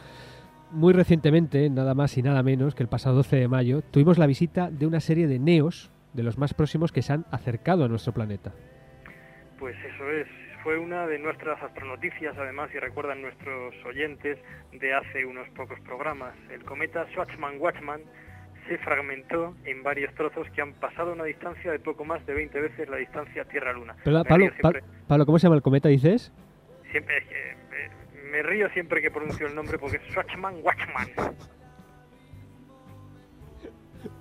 [0.72, 4.26] muy recientemente, nada más y nada menos que el pasado 12 de mayo, tuvimos la
[4.26, 7.88] visita de una serie de neos de los más próximos que se han acercado a
[7.88, 8.52] nuestro planeta.
[9.58, 10.26] Pues eso es,
[10.62, 14.38] fue una de nuestras astronoticias, además, y recuerdan nuestros oyentes,
[14.72, 16.34] de hace unos pocos programas.
[16.50, 18.00] El cometa Schwarzman-Watchman
[18.68, 22.60] se fragmentó en varios trozos que han pasado una distancia de poco más de 20
[22.60, 23.96] veces la distancia Tierra-Luna.
[24.04, 26.32] Pablo, siempre- Pa- Pablo, ¿cómo se llama el cometa, dices?
[26.90, 27.56] Siempre, es que, eh,
[28.32, 31.36] me río siempre que pronuncio el nombre porque es Schwarzman-Watchman.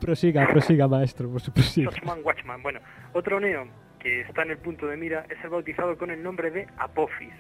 [0.02, 1.90] Prosiga, prosiga, maestro, prosiga.
[1.90, 2.62] Schwarzman Watchman.
[2.62, 2.82] Bueno,
[3.14, 3.68] otro neo
[4.00, 7.34] que está en el punto de mira es el bautizado con el nombre de Apophis,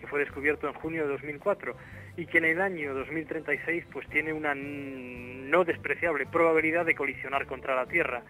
[0.00, 1.76] que fue descubierto en junio de 2004
[2.16, 7.76] y que en el año 2036 pues tiene una no despreciable probabilidad de colisionar contra
[7.76, 8.24] la Tierra.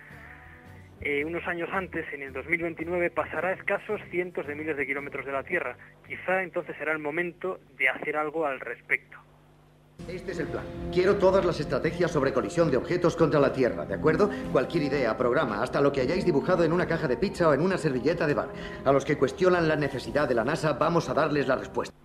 [1.04, 5.26] Eh, unos años antes, en el 2029, pasará a escasos cientos de miles de kilómetros
[5.26, 5.76] de la Tierra.
[6.06, 9.18] Quizá entonces será el momento de hacer algo al respecto.
[10.08, 10.64] Este es el plan.
[10.92, 14.30] Quiero todas las estrategias sobre colisión de objetos contra la Tierra, ¿de acuerdo?
[14.52, 17.62] Cualquier idea, programa, hasta lo que hayáis dibujado en una caja de pizza o en
[17.62, 18.48] una servilleta de bar.
[18.84, 22.01] A los que cuestionan la necesidad de la NASA, vamos a darles la respuesta.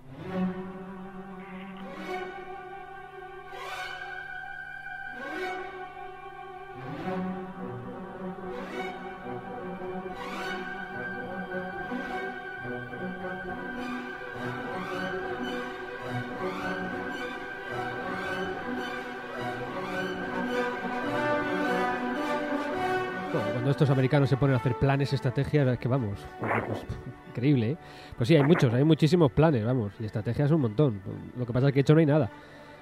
[23.69, 26.85] Estos americanos se ponen a hacer planes, estrategias, es que vamos, pues,
[27.29, 27.77] increíble, ¿eh?
[28.15, 31.01] Pues sí, hay muchos, hay muchísimos planes, vamos, y estrategias un montón.
[31.37, 32.29] Lo que pasa es que hecho no hay nada.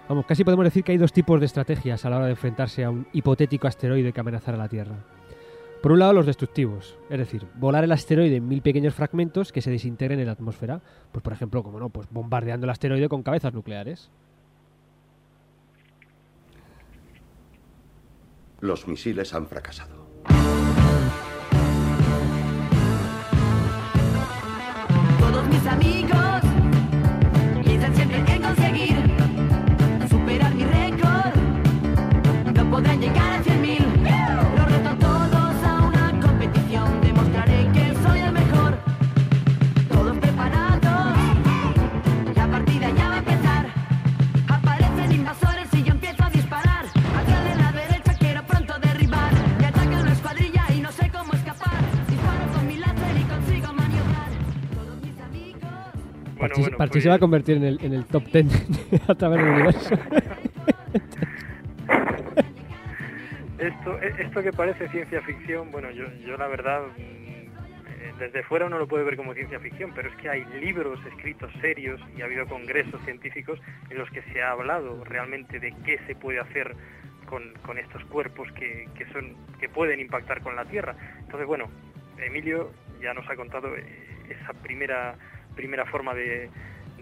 [0.07, 2.83] Vamos, casi podemos decir que hay dos tipos de estrategias a la hora de enfrentarse
[2.83, 4.95] a un hipotético asteroide que amenazara la Tierra.
[5.81, 9.61] Por un lado, los destructivos, es decir, volar el asteroide en mil pequeños fragmentos que
[9.61, 10.81] se desintegren en la atmósfera,
[11.11, 14.09] pues por ejemplo, como no, pues bombardeando el asteroide con cabezas nucleares.
[18.61, 20.04] Los misiles han fracasado.
[25.67, 26.04] Amigos
[56.55, 58.45] Parchi, bueno, Parchi se va a convertir en el, en el top 10
[59.09, 59.95] a través del universo.
[63.57, 68.43] Esto, e- esto que parece ciencia ficción, bueno, yo, yo la verdad, mm, eh, desde
[68.43, 71.99] fuera uno lo puede ver como ciencia ficción, pero es que hay libros escritos serios
[72.17, 76.15] y ha habido congresos científicos en los que se ha hablado realmente de qué se
[76.15, 76.75] puede hacer
[77.25, 80.95] con, con estos cuerpos que, que son que pueden impactar con la Tierra.
[81.19, 81.69] Entonces, bueno,
[82.19, 83.83] Emilio ya nos ha contado eh,
[84.29, 85.15] esa primera
[85.55, 86.49] primera forma de,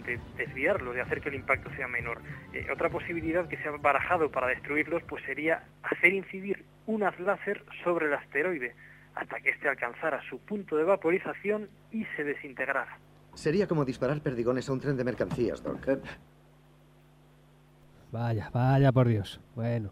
[0.06, 2.22] de desviarlos, de hacer que el impacto sea menor.
[2.54, 7.20] Eh, otra posibilidad que se ha barajado para destruirlos pues sería hacer incidir un haz
[7.20, 8.76] láser sobre el asteroide
[9.16, 12.98] hasta que éste alcanzara su punto de vaporización y se desintegrara.
[13.36, 15.88] Sería como disparar perdigones a un tren de mercancías, Doc.
[18.12, 19.40] Vaya, vaya por Dios.
[19.56, 19.92] Bueno,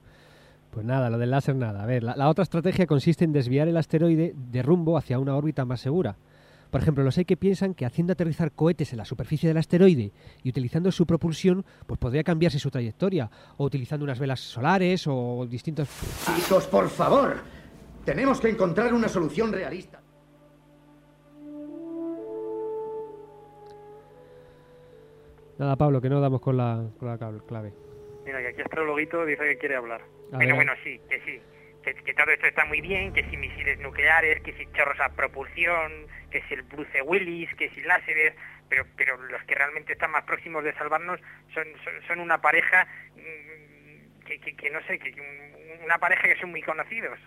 [0.72, 1.84] pues nada, lo del láser nada.
[1.84, 5.36] A ver, la, la otra estrategia consiste en desviar el asteroide de rumbo hacia una
[5.36, 6.16] órbita más segura.
[6.72, 10.12] Por ejemplo, los hay que piensan que haciendo aterrizar cohetes en la superficie del asteroide
[10.42, 15.46] y utilizando su propulsión, pues podría cambiarse su trayectoria, o utilizando unas velas solares o
[15.50, 15.90] distintos...
[16.36, 17.36] Chicos, por favor.
[18.06, 20.02] Tenemos que encontrar una solución realista.
[25.58, 27.74] Nada, Pablo, que no damos con la, con la cable- clave.
[28.26, 30.02] Mira, que aquí Astrologuito dice que quiere hablar.
[30.32, 30.56] A Bueno, ver.
[30.56, 31.42] bueno, sí, que sí.
[31.84, 35.10] Que, que todo esto está muy bien, que si misiles nucleares, que si chorros a
[35.10, 35.92] propulsión,
[36.32, 38.34] que si el Bruce Willis, que si láseres,
[38.70, 41.20] pero, pero los que realmente están más próximos de salvarnos
[41.54, 45.98] son, son, son una pareja mm, que, que, que no sé, que, que un- una
[45.98, 47.20] pareja que son muy conocidos.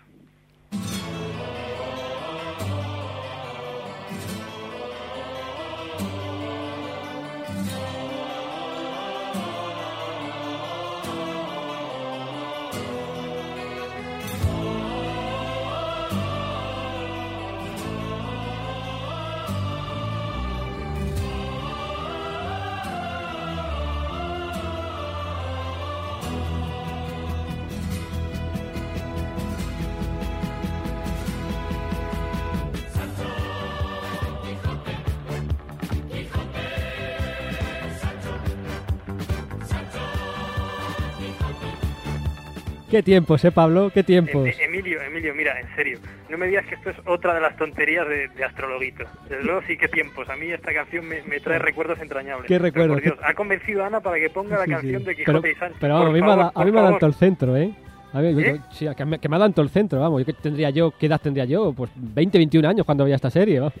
[42.95, 43.91] ¿Qué tiempos, eh, Pablo?
[43.93, 44.47] ¿Qué tiempos?
[44.47, 47.57] Em- Emilio, Emilio, mira, en serio, no me digas que esto es otra de las
[47.57, 49.03] tonterías de, de Astrologuito.
[49.27, 50.29] Desde luego sí que tiempos.
[50.29, 52.47] A mí esta canción me, me trae recuerdos entrañables.
[52.47, 52.95] ¿Qué recuerdos?
[52.95, 55.07] por Dios, ha convencido a Ana para que ponga la Sí, canción sí.
[55.09, 55.77] de Pero, Quijote y Sancho.
[55.81, 57.09] pero vamos, a mí, me ha, favor, da- a mí por me ha dado todo
[57.09, 57.73] el centro, ¿eh?
[58.13, 58.59] A ver, ¿Eh?
[58.71, 60.23] sí, que me, que me ha dado todo el centro, vamos.
[60.23, 60.93] ¿qué tendría yo?
[60.97, 61.73] ¿Qué edad tendría yo?
[61.73, 63.73] Pues 20, 21 años cuando veía esta serie, ¿no?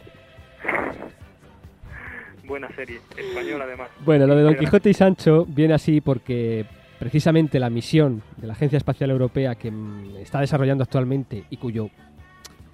[2.43, 3.87] Buena serie, española además.
[4.01, 6.65] Bueno, lo de Don Qué Quijote y Sancho viene así porque
[6.99, 11.89] precisamente la misión de la Agencia Espacial Europea que mm, está desarrollando actualmente y cuyo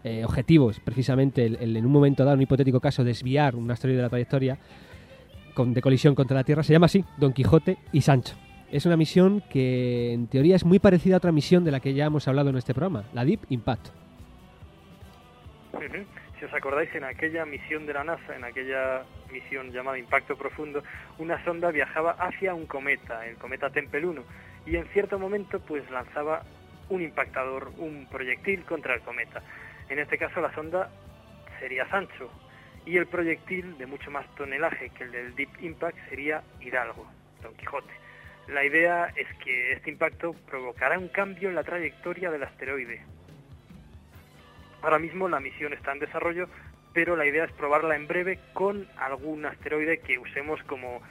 [0.03, 3.69] eh, objetivo es precisamente el, en un momento dado, en un hipotético caso, desviar un
[3.69, 4.57] asteroide de la trayectoria
[5.53, 8.35] con, de colisión contra la Tierra, se llama así, Don Quijote y Sancho.
[8.71, 11.93] Es una misión que en teoría es muy parecida a otra misión de la que
[11.93, 13.89] ya hemos hablado en este programa, la Deep Impact.
[16.41, 20.83] Si os acordáis, en aquella misión de la NASA, en aquella misión llamada Impacto Profundo,
[21.19, 24.23] una sonda viajaba hacia un cometa, el cometa Tempel 1,
[24.65, 26.41] y en cierto momento pues lanzaba
[26.89, 29.43] un impactador, un proyectil contra el cometa.
[29.87, 30.89] En este caso la sonda
[31.59, 32.31] sería Sancho
[32.87, 37.05] y el proyectil de mucho más tonelaje que el del Deep Impact sería Hidalgo,
[37.43, 37.93] Don Quijote.
[38.47, 43.05] La idea es que este impacto provocará un cambio en la trayectoria del asteroide.
[44.81, 46.47] Ahora mismo la misión está en desarrollo,
[46.93, 51.01] pero la idea es probarla en breve con algún asteroide que usemos como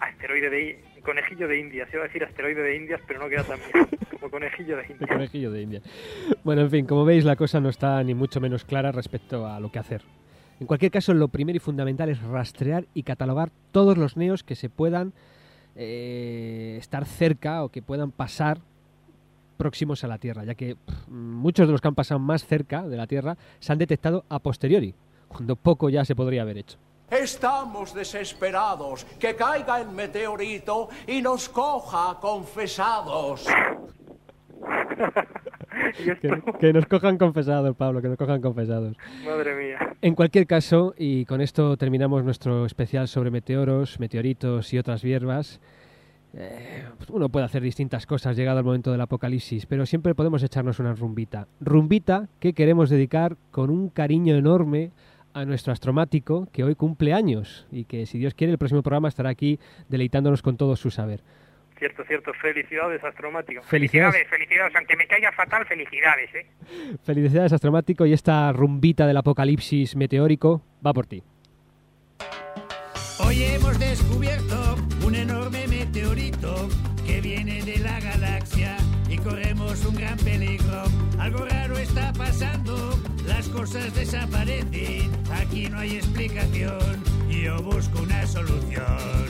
[0.00, 1.88] asteroide de conejillo de Indias.
[1.92, 3.88] Iba a decir asteroide de Indias, pero no queda tan bien.
[4.18, 5.10] Como conejillo de El Indias.
[5.10, 5.82] conejillo de India.
[6.42, 9.60] Bueno, en fin, como veis, la cosa no está ni mucho menos clara respecto a
[9.60, 10.02] lo que hacer.
[10.58, 14.56] En cualquier caso, lo primero y fundamental es rastrear y catalogar todos los neos que
[14.56, 15.12] se puedan
[15.76, 18.58] eh, estar cerca o que puedan pasar
[19.58, 22.82] próximos a la Tierra, ya que pff, muchos de los que han pasado más cerca
[22.88, 24.94] de la Tierra se han detectado a posteriori,
[25.28, 26.78] cuando poco ya se podría haber hecho.
[27.10, 29.04] Estamos desesperados.
[29.18, 33.46] Que caiga el meteorito y nos coja confesados.
[35.96, 38.96] Que, que nos cojan confesados, Pablo, que nos cojan confesados.
[39.24, 39.96] Madre mía.
[40.02, 45.60] En cualquier caso, y con esto terminamos nuestro especial sobre meteoros, meteoritos y otras hierbas,
[46.40, 50.78] eh, uno puede hacer distintas cosas llegado el momento del apocalipsis, pero siempre podemos echarnos
[50.78, 51.48] una rumbita.
[51.60, 54.92] Rumbita que queremos dedicar con un cariño enorme
[55.34, 59.08] a nuestro astromático que hoy cumple años y que si Dios quiere el próximo programa
[59.08, 59.58] estará aquí
[59.88, 61.20] deleitándonos con todo su saber.
[61.76, 62.32] Cierto, cierto.
[62.34, 63.62] Felicidades, astromático.
[63.62, 64.28] Felicidades.
[64.28, 64.74] felicidades.
[64.76, 66.46] Aunque me caiga fatal, felicidades, ¿eh?
[67.04, 71.22] Felicidades astromático y esta rumbita del apocalipsis meteórico va por ti.
[73.24, 74.76] Hoy hemos descubierto
[75.06, 75.67] un enorme
[75.98, 76.68] meteorito
[77.04, 78.76] que viene de la galaxia
[79.08, 80.84] y corremos un gran peligro.
[81.18, 82.96] Algo raro está pasando,
[83.26, 89.26] las cosas desaparecen, aquí no hay explicación y yo busco una solución.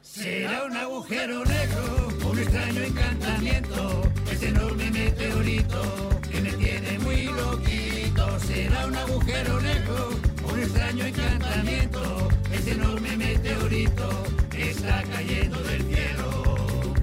[0.00, 8.40] Será un agujero negro, un extraño encantamiento, este enorme meteorito que me tiene muy loquito.
[8.40, 10.10] Será un agujero negro,
[10.52, 14.28] un extraño encantamiento, este enorme meteorito
[14.62, 16.94] está cayendo del cielo.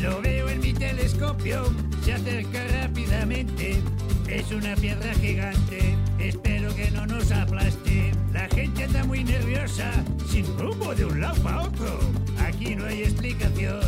[0.00, 1.64] Lo veo en mi telescopio,
[2.04, 3.80] se acerca rápidamente.
[4.28, 8.12] Es una piedra gigante, espero que no nos aplaste.
[8.32, 9.90] La gente anda muy nerviosa,
[10.28, 12.00] sin rumbo de un lado para otro.
[12.38, 13.80] Aquí no hay explicación,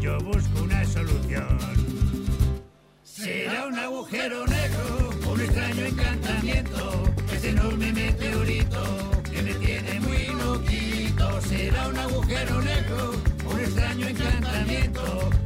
[0.00, 1.58] yo busco una solución.
[3.04, 11.01] Será un agujero negro, un extraño encantamiento, este enorme meteorito que me tiene muy loquito.
[11.40, 13.10] Será un agujero negro,
[13.52, 15.02] un extraño encantamiento,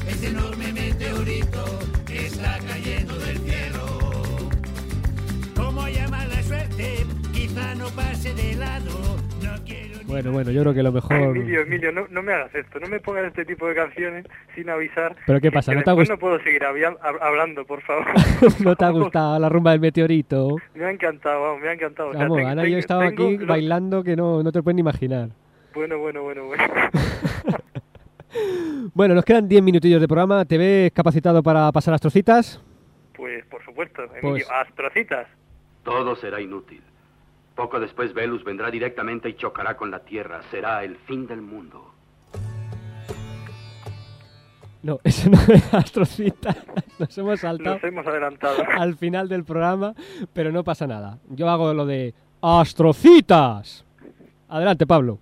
[0.08, 1.64] este enorme meteorito
[2.06, 3.82] que está cayendo del cielo.
[5.56, 9.16] Como llama la suerte, quizá no pase de lado.
[9.42, 11.16] No quiero Bueno, bueno, yo creo que lo mejor...
[11.16, 12.78] Emilio, Emilio, no, no me hagas esto.
[12.80, 15.16] No me pongas este tipo de canciones sin avisar.
[15.26, 15.72] ¿Pero qué pasa?
[15.72, 18.06] Que ¿No te ha después gust- no puedo seguir hablando, por favor.
[18.60, 20.56] ¿No te ha gustado la rumba del meteorito?
[20.74, 22.10] Me ha encantado, vamos, me ha encantado.
[22.10, 24.62] O sea, Vamos, tengo- Ana y yo estaba aquí los- bailando que no, no te
[24.62, 25.30] puedes ni imaginar.
[25.76, 26.64] Bueno, bueno, bueno, bueno.
[28.92, 30.44] Bueno, nos quedan 10 minutillos de programa.
[30.44, 32.62] ¿Te ves capacitado para pasar las trocitas?
[33.14, 34.20] Pues por supuesto, Emilio.
[34.22, 35.26] Pues- Astrocitas.
[35.84, 36.82] Todo será inútil.
[37.54, 40.40] Poco después Velus vendrá directamente y chocará con la Tierra.
[40.50, 41.94] Será el fin del mundo.
[44.82, 46.56] No, eso no es astrocitas.
[46.98, 48.56] Nos hemos saltado Nos hemos adelantado.
[48.78, 49.94] al final del programa,
[50.32, 51.18] pero no pasa nada.
[51.30, 53.84] Yo hago lo de astrocitas.
[54.48, 55.20] Adelante, Pablo.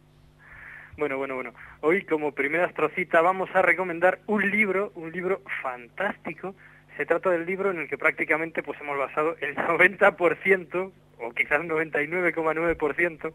[0.97, 1.53] Bueno, bueno, bueno.
[1.81, 6.55] Hoy como primera astrocita vamos a recomendar un libro, un libro fantástico.
[6.97, 11.61] Se trata del libro en el que prácticamente pues hemos basado el 90% o quizás
[11.63, 13.33] 99,9%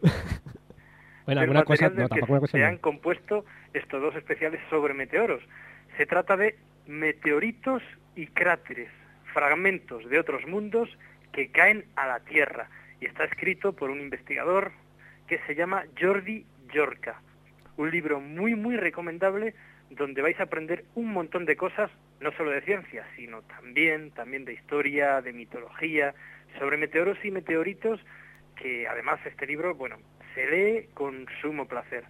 [1.26, 3.44] Bueno, del alguna cosa, material del no, que se han compuesto
[3.74, 5.42] estos dos especiales sobre meteoros.
[5.98, 6.56] Se trata de
[6.86, 7.82] meteoritos
[8.16, 8.88] y cráteres,
[9.34, 10.88] fragmentos de otros mundos
[11.32, 12.68] que caen a la Tierra.
[13.00, 14.72] Y está escrito por un investigador
[15.28, 17.20] que se llama Jordi Yorca.
[17.80, 19.54] Un libro muy, muy recomendable
[19.88, 24.44] donde vais a aprender un montón de cosas, no solo de ciencia, sino también, también
[24.44, 26.14] de historia, de mitología,
[26.58, 27.98] sobre meteoros y meteoritos,
[28.54, 29.96] que además este libro, bueno,
[30.34, 32.04] se lee con sumo placer.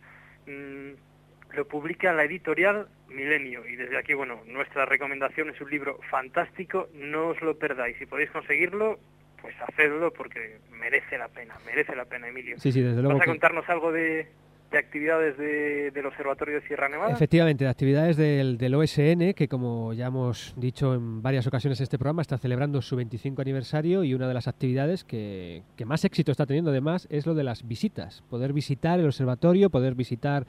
[0.49, 6.01] Mm, lo publica la editorial Milenio y desde aquí, bueno, nuestra recomendación es un libro
[6.11, 7.97] fantástico, no os lo perdáis.
[7.99, 8.99] Si podéis conseguirlo,
[9.41, 12.59] pues hacedlo porque merece la pena, merece la pena, Emilio.
[12.59, 14.27] Sí, sí, desde luego ¿Vas a que- contarnos algo de,
[14.71, 17.12] de actividades de- del Observatorio de Sierra Nevada.
[17.12, 21.99] Efectivamente, de actividades del, OSN, que como ya hemos dicho en varias ocasiones en este
[21.99, 26.31] programa, está celebrando su 25 aniversario y una de las actividades que, que más éxito
[26.31, 28.23] está teniendo además es lo de las visitas.
[28.31, 30.47] Poder visitar el observatorio, poder visitar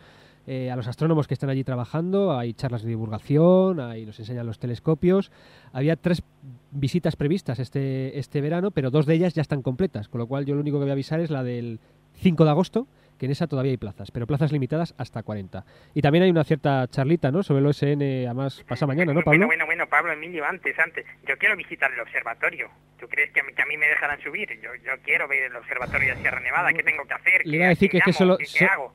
[0.47, 4.45] eh, a los astrónomos que están allí trabajando, hay charlas de divulgación, ahí nos enseñan
[4.45, 5.31] los telescopios.
[5.71, 6.23] Había tres
[6.71, 10.45] visitas previstas este, este verano, pero dos de ellas ya están completas, con lo cual
[10.45, 11.79] yo lo único que voy a avisar es la del
[12.15, 12.87] 5 de agosto,
[13.21, 15.63] que en esa todavía hay plazas, pero plazas limitadas hasta 40.
[15.93, 17.43] Y también hay una cierta charlita, ¿no?
[17.43, 19.45] Sobre el OSN, además pasa mañana, ¿no, Pablo?
[19.45, 21.05] Bueno, bueno, bueno, Pablo Emilio, antes, antes.
[21.27, 22.71] Yo quiero visitar el observatorio.
[22.99, 24.49] ¿Tú crees que a mí, que a mí me dejarán subir?
[24.59, 26.73] Yo, yo quiero ver el observatorio de Sierra Nevada.
[26.73, 27.45] ¿Qué tengo que hacer?
[27.45, 28.39] Le ¿Qué- iba a decir que solo,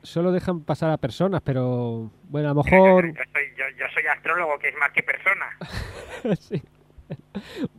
[0.01, 3.13] solo dejan pasar a personas, pero bueno, a lo mejor...
[3.15, 5.57] Yo soy astrólogo, que es más que persona.
[6.37, 6.61] Sí.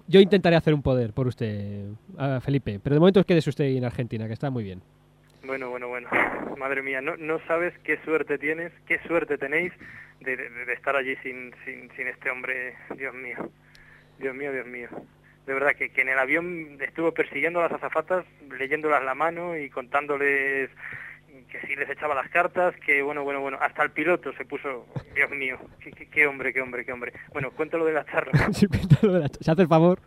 [0.06, 3.84] Yo intentaré hacer un poder por usted, ah, Felipe, pero de momento quédese usted en
[3.84, 4.80] Argentina, que está muy bien.
[5.48, 6.08] Bueno, bueno, bueno.
[6.58, 9.72] Madre mía, no, no sabes qué suerte tienes, qué suerte tenéis
[10.20, 10.34] de,
[10.74, 12.74] estar allí sin, sin, sin este hombre.
[12.96, 13.50] Dios mío,
[14.18, 14.88] Dios mío, Dios mío.
[15.46, 18.26] De verdad que, que en el avión estuvo persiguiendo a las azafatas,
[18.58, 20.68] leyéndolas la mano y contándoles
[21.50, 24.86] que si les echaba las cartas, que bueno, bueno, bueno, hasta el piloto se puso,
[25.14, 25.58] Dios mío,
[26.12, 27.14] qué, hombre, qué hombre, qué hombre.
[27.32, 28.32] Bueno, cuéntalo de la charla.
[28.52, 29.98] Sí, cuéntalo de la ch- ¿Se hace el favor?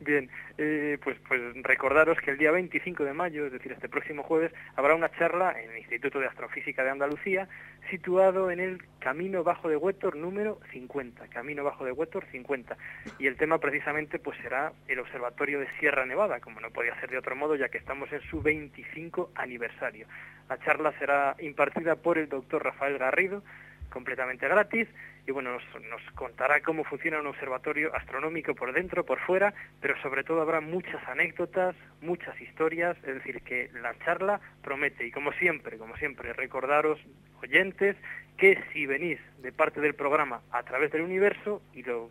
[0.00, 0.28] Bien,
[0.58, 4.52] eh, pues, pues recordaros que el día 25 de mayo, es decir, este próximo jueves,
[4.74, 7.48] habrá una charla en el Instituto de Astrofísica de Andalucía,
[7.90, 12.76] situado en el Camino Bajo de Huétor número 50, Camino Bajo de Huétor 50.
[13.18, 17.08] Y el tema precisamente pues será el Observatorio de Sierra Nevada, como no podía ser
[17.08, 20.06] de otro modo, ya que estamos en su 25 aniversario.
[20.50, 23.42] La charla será impartida por el doctor Rafael Garrido,
[23.88, 24.88] completamente gratis
[25.26, 30.00] y bueno, nos, nos contará cómo funciona un observatorio astronómico por dentro, por fuera, pero
[30.00, 35.32] sobre todo habrá muchas anécdotas, muchas historias, es decir, que la charla promete y como
[35.32, 37.00] siempre, como siempre, recordaros,
[37.42, 37.96] oyentes,
[38.36, 42.08] que si venís de parte del programa a través del universo y lo,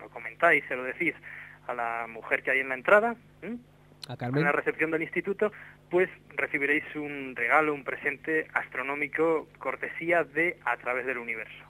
[0.00, 1.14] lo comentáis, se lo decís
[1.66, 3.58] a la mujer que hay en la entrada, ¿m?
[4.08, 4.44] A en Carmen.
[4.44, 5.52] la recepción del instituto,
[5.90, 11.67] pues recibiréis un regalo, un presente astronómico cortesía de A través del universo.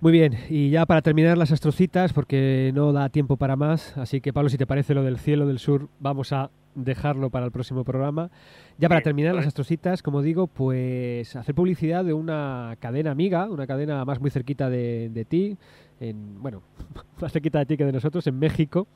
[0.00, 4.20] Muy bien, y ya para terminar las astrocitas, porque no da tiempo para más, así
[4.20, 7.52] que Pablo, si te parece lo del cielo del sur, vamos a dejarlo para el
[7.52, 8.30] próximo programa.
[8.78, 13.66] Ya para terminar las astrocitas, como digo, pues hacer publicidad de una cadena amiga, una
[13.66, 15.56] cadena más muy cerquita de, de ti,
[16.00, 16.62] en, bueno,
[17.20, 18.86] más cerquita de ti que de nosotros, en México.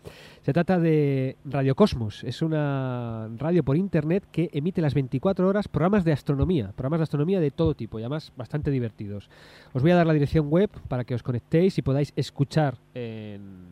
[0.42, 5.68] Se trata de Radio Cosmos, es una radio por internet que emite las 24 horas
[5.68, 9.30] programas de astronomía, programas de astronomía de todo tipo y además bastante divertidos.
[9.72, 13.69] Os voy a dar la dirección web para que os conectéis y podáis escuchar en,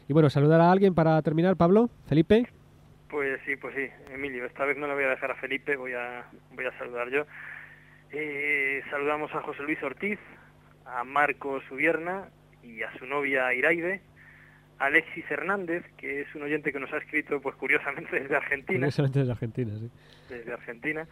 [0.08, 2.48] Y bueno, saludar a alguien para terminar, Pablo, Felipe.
[3.12, 5.94] Pues sí, pues sí, Emilio, esta vez no le voy a dejar a Felipe, voy
[5.94, 6.26] a,
[6.56, 7.28] voy a saludar yo.
[8.12, 10.18] Eh, saludamos a José Luis Ortiz,
[10.84, 12.30] a Marcos Ubierna
[12.64, 14.02] y a su novia Iraide,
[14.80, 19.20] Alexis Hernández, que es un oyente que nos ha escrito, pues curiosamente desde Argentina, Curiosamente
[19.20, 19.90] desde Argentina, sí.
[20.30, 21.08] desde Argentina,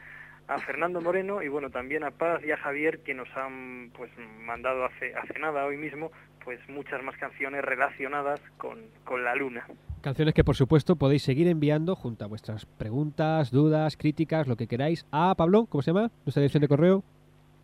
[0.48, 4.12] a Fernando Moreno y bueno, también a Paz y a Javier que nos han pues
[4.42, 6.12] mandado hace, hace nada, hoy mismo,
[6.44, 9.66] pues muchas más canciones relacionadas con, con la luna.
[10.02, 14.68] Canciones que por supuesto podéis seguir enviando junto a vuestras preguntas, dudas, críticas, lo que
[14.68, 15.08] queráis.
[15.12, 16.12] A Pablo, ¿cómo se llama?
[16.26, 17.04] Nuestra dirección de correo.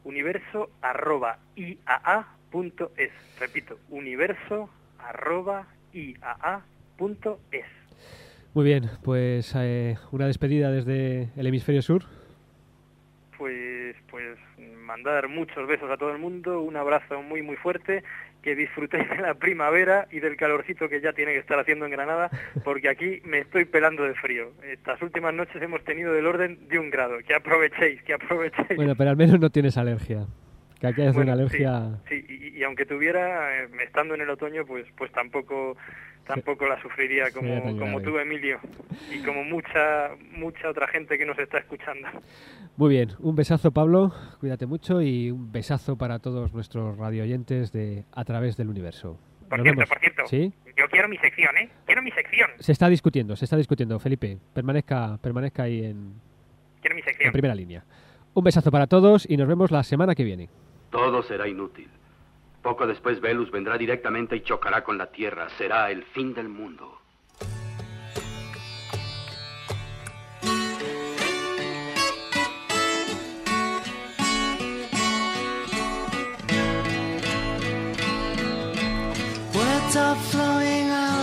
[0.04, 3.12] universo arroba iaa punto es.
[3.39, 6.62] Repito, universo arroba iaa
[6.98, 7.66] punto es.
[8.54, 12.04] Muy bien, pues eh, una despedida desde el hemisferio sur.
[13.38, 14.38] Pues, pues
[14.84, 18.04] mandar muchos besos a todo el mundo, un abrazo muy muy fuerte,
[18.42, 21.92] que disfrutéis de la primavera y del calorcito que ya tiene que estar haciendo en
[21.92, 22.30] Granada,
[22.64, 24.52] porque aquí me estoy pelando de frío.
[24.64, 27.20] Estas últimas noches hemos tenido del orden de un grado.
[27.26, 28.76] Que aprovechéis, que aprovechéis.
[28.76, 30.26] Bueno, pero al menos no tienes alergia.
[30.82, 32.00] Que aquí es Bueno, una sí, alergia.
[32.10, 35.78] Sí, y, y aunque tuviera, eh, estando en el otoño, pues pues tampoco
[36.26, 38.60] tampoco la sufriría como, tan como tú, Emilio,
[39.14, 42.08] y como mucha mucha otra gente que nos está escuchando.
[42.78, 48.04] Muy bien, un besazo Pablo, cuídate mucho y un besazo para todos nuestros radioyentes de
[48.14, 49.20] A través del universo.
[49.50, 49.90] Por Nos cierto, vemos.
[49.90, 50.54] por cierto, ¿Sí?
[50.78, 51.70] yo quiero mi sección, ¿eh?
[51.86, 54.00] Quiero mi sección, Se está discutiendo, se está discutiendo.
[54.00, 56.14] Felipe, permanezca, permanezca ahí en,
[56.80, 57.32] quiero mi en sección.
[57.34, 57.84] primera línea.
[58.34, 60.48] Un besazo para todos y nos vemos la semana que viene.
[60.92, 61.89] Todo será inútil.
[62.62, 65.50] Poco después Velus vendrá directamente y chocará con la Tierra.
[65.58, 67.00] Será el fin del mundo.
[79.54, 80.81] Words are flowing.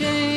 [0.00, 0.29] change.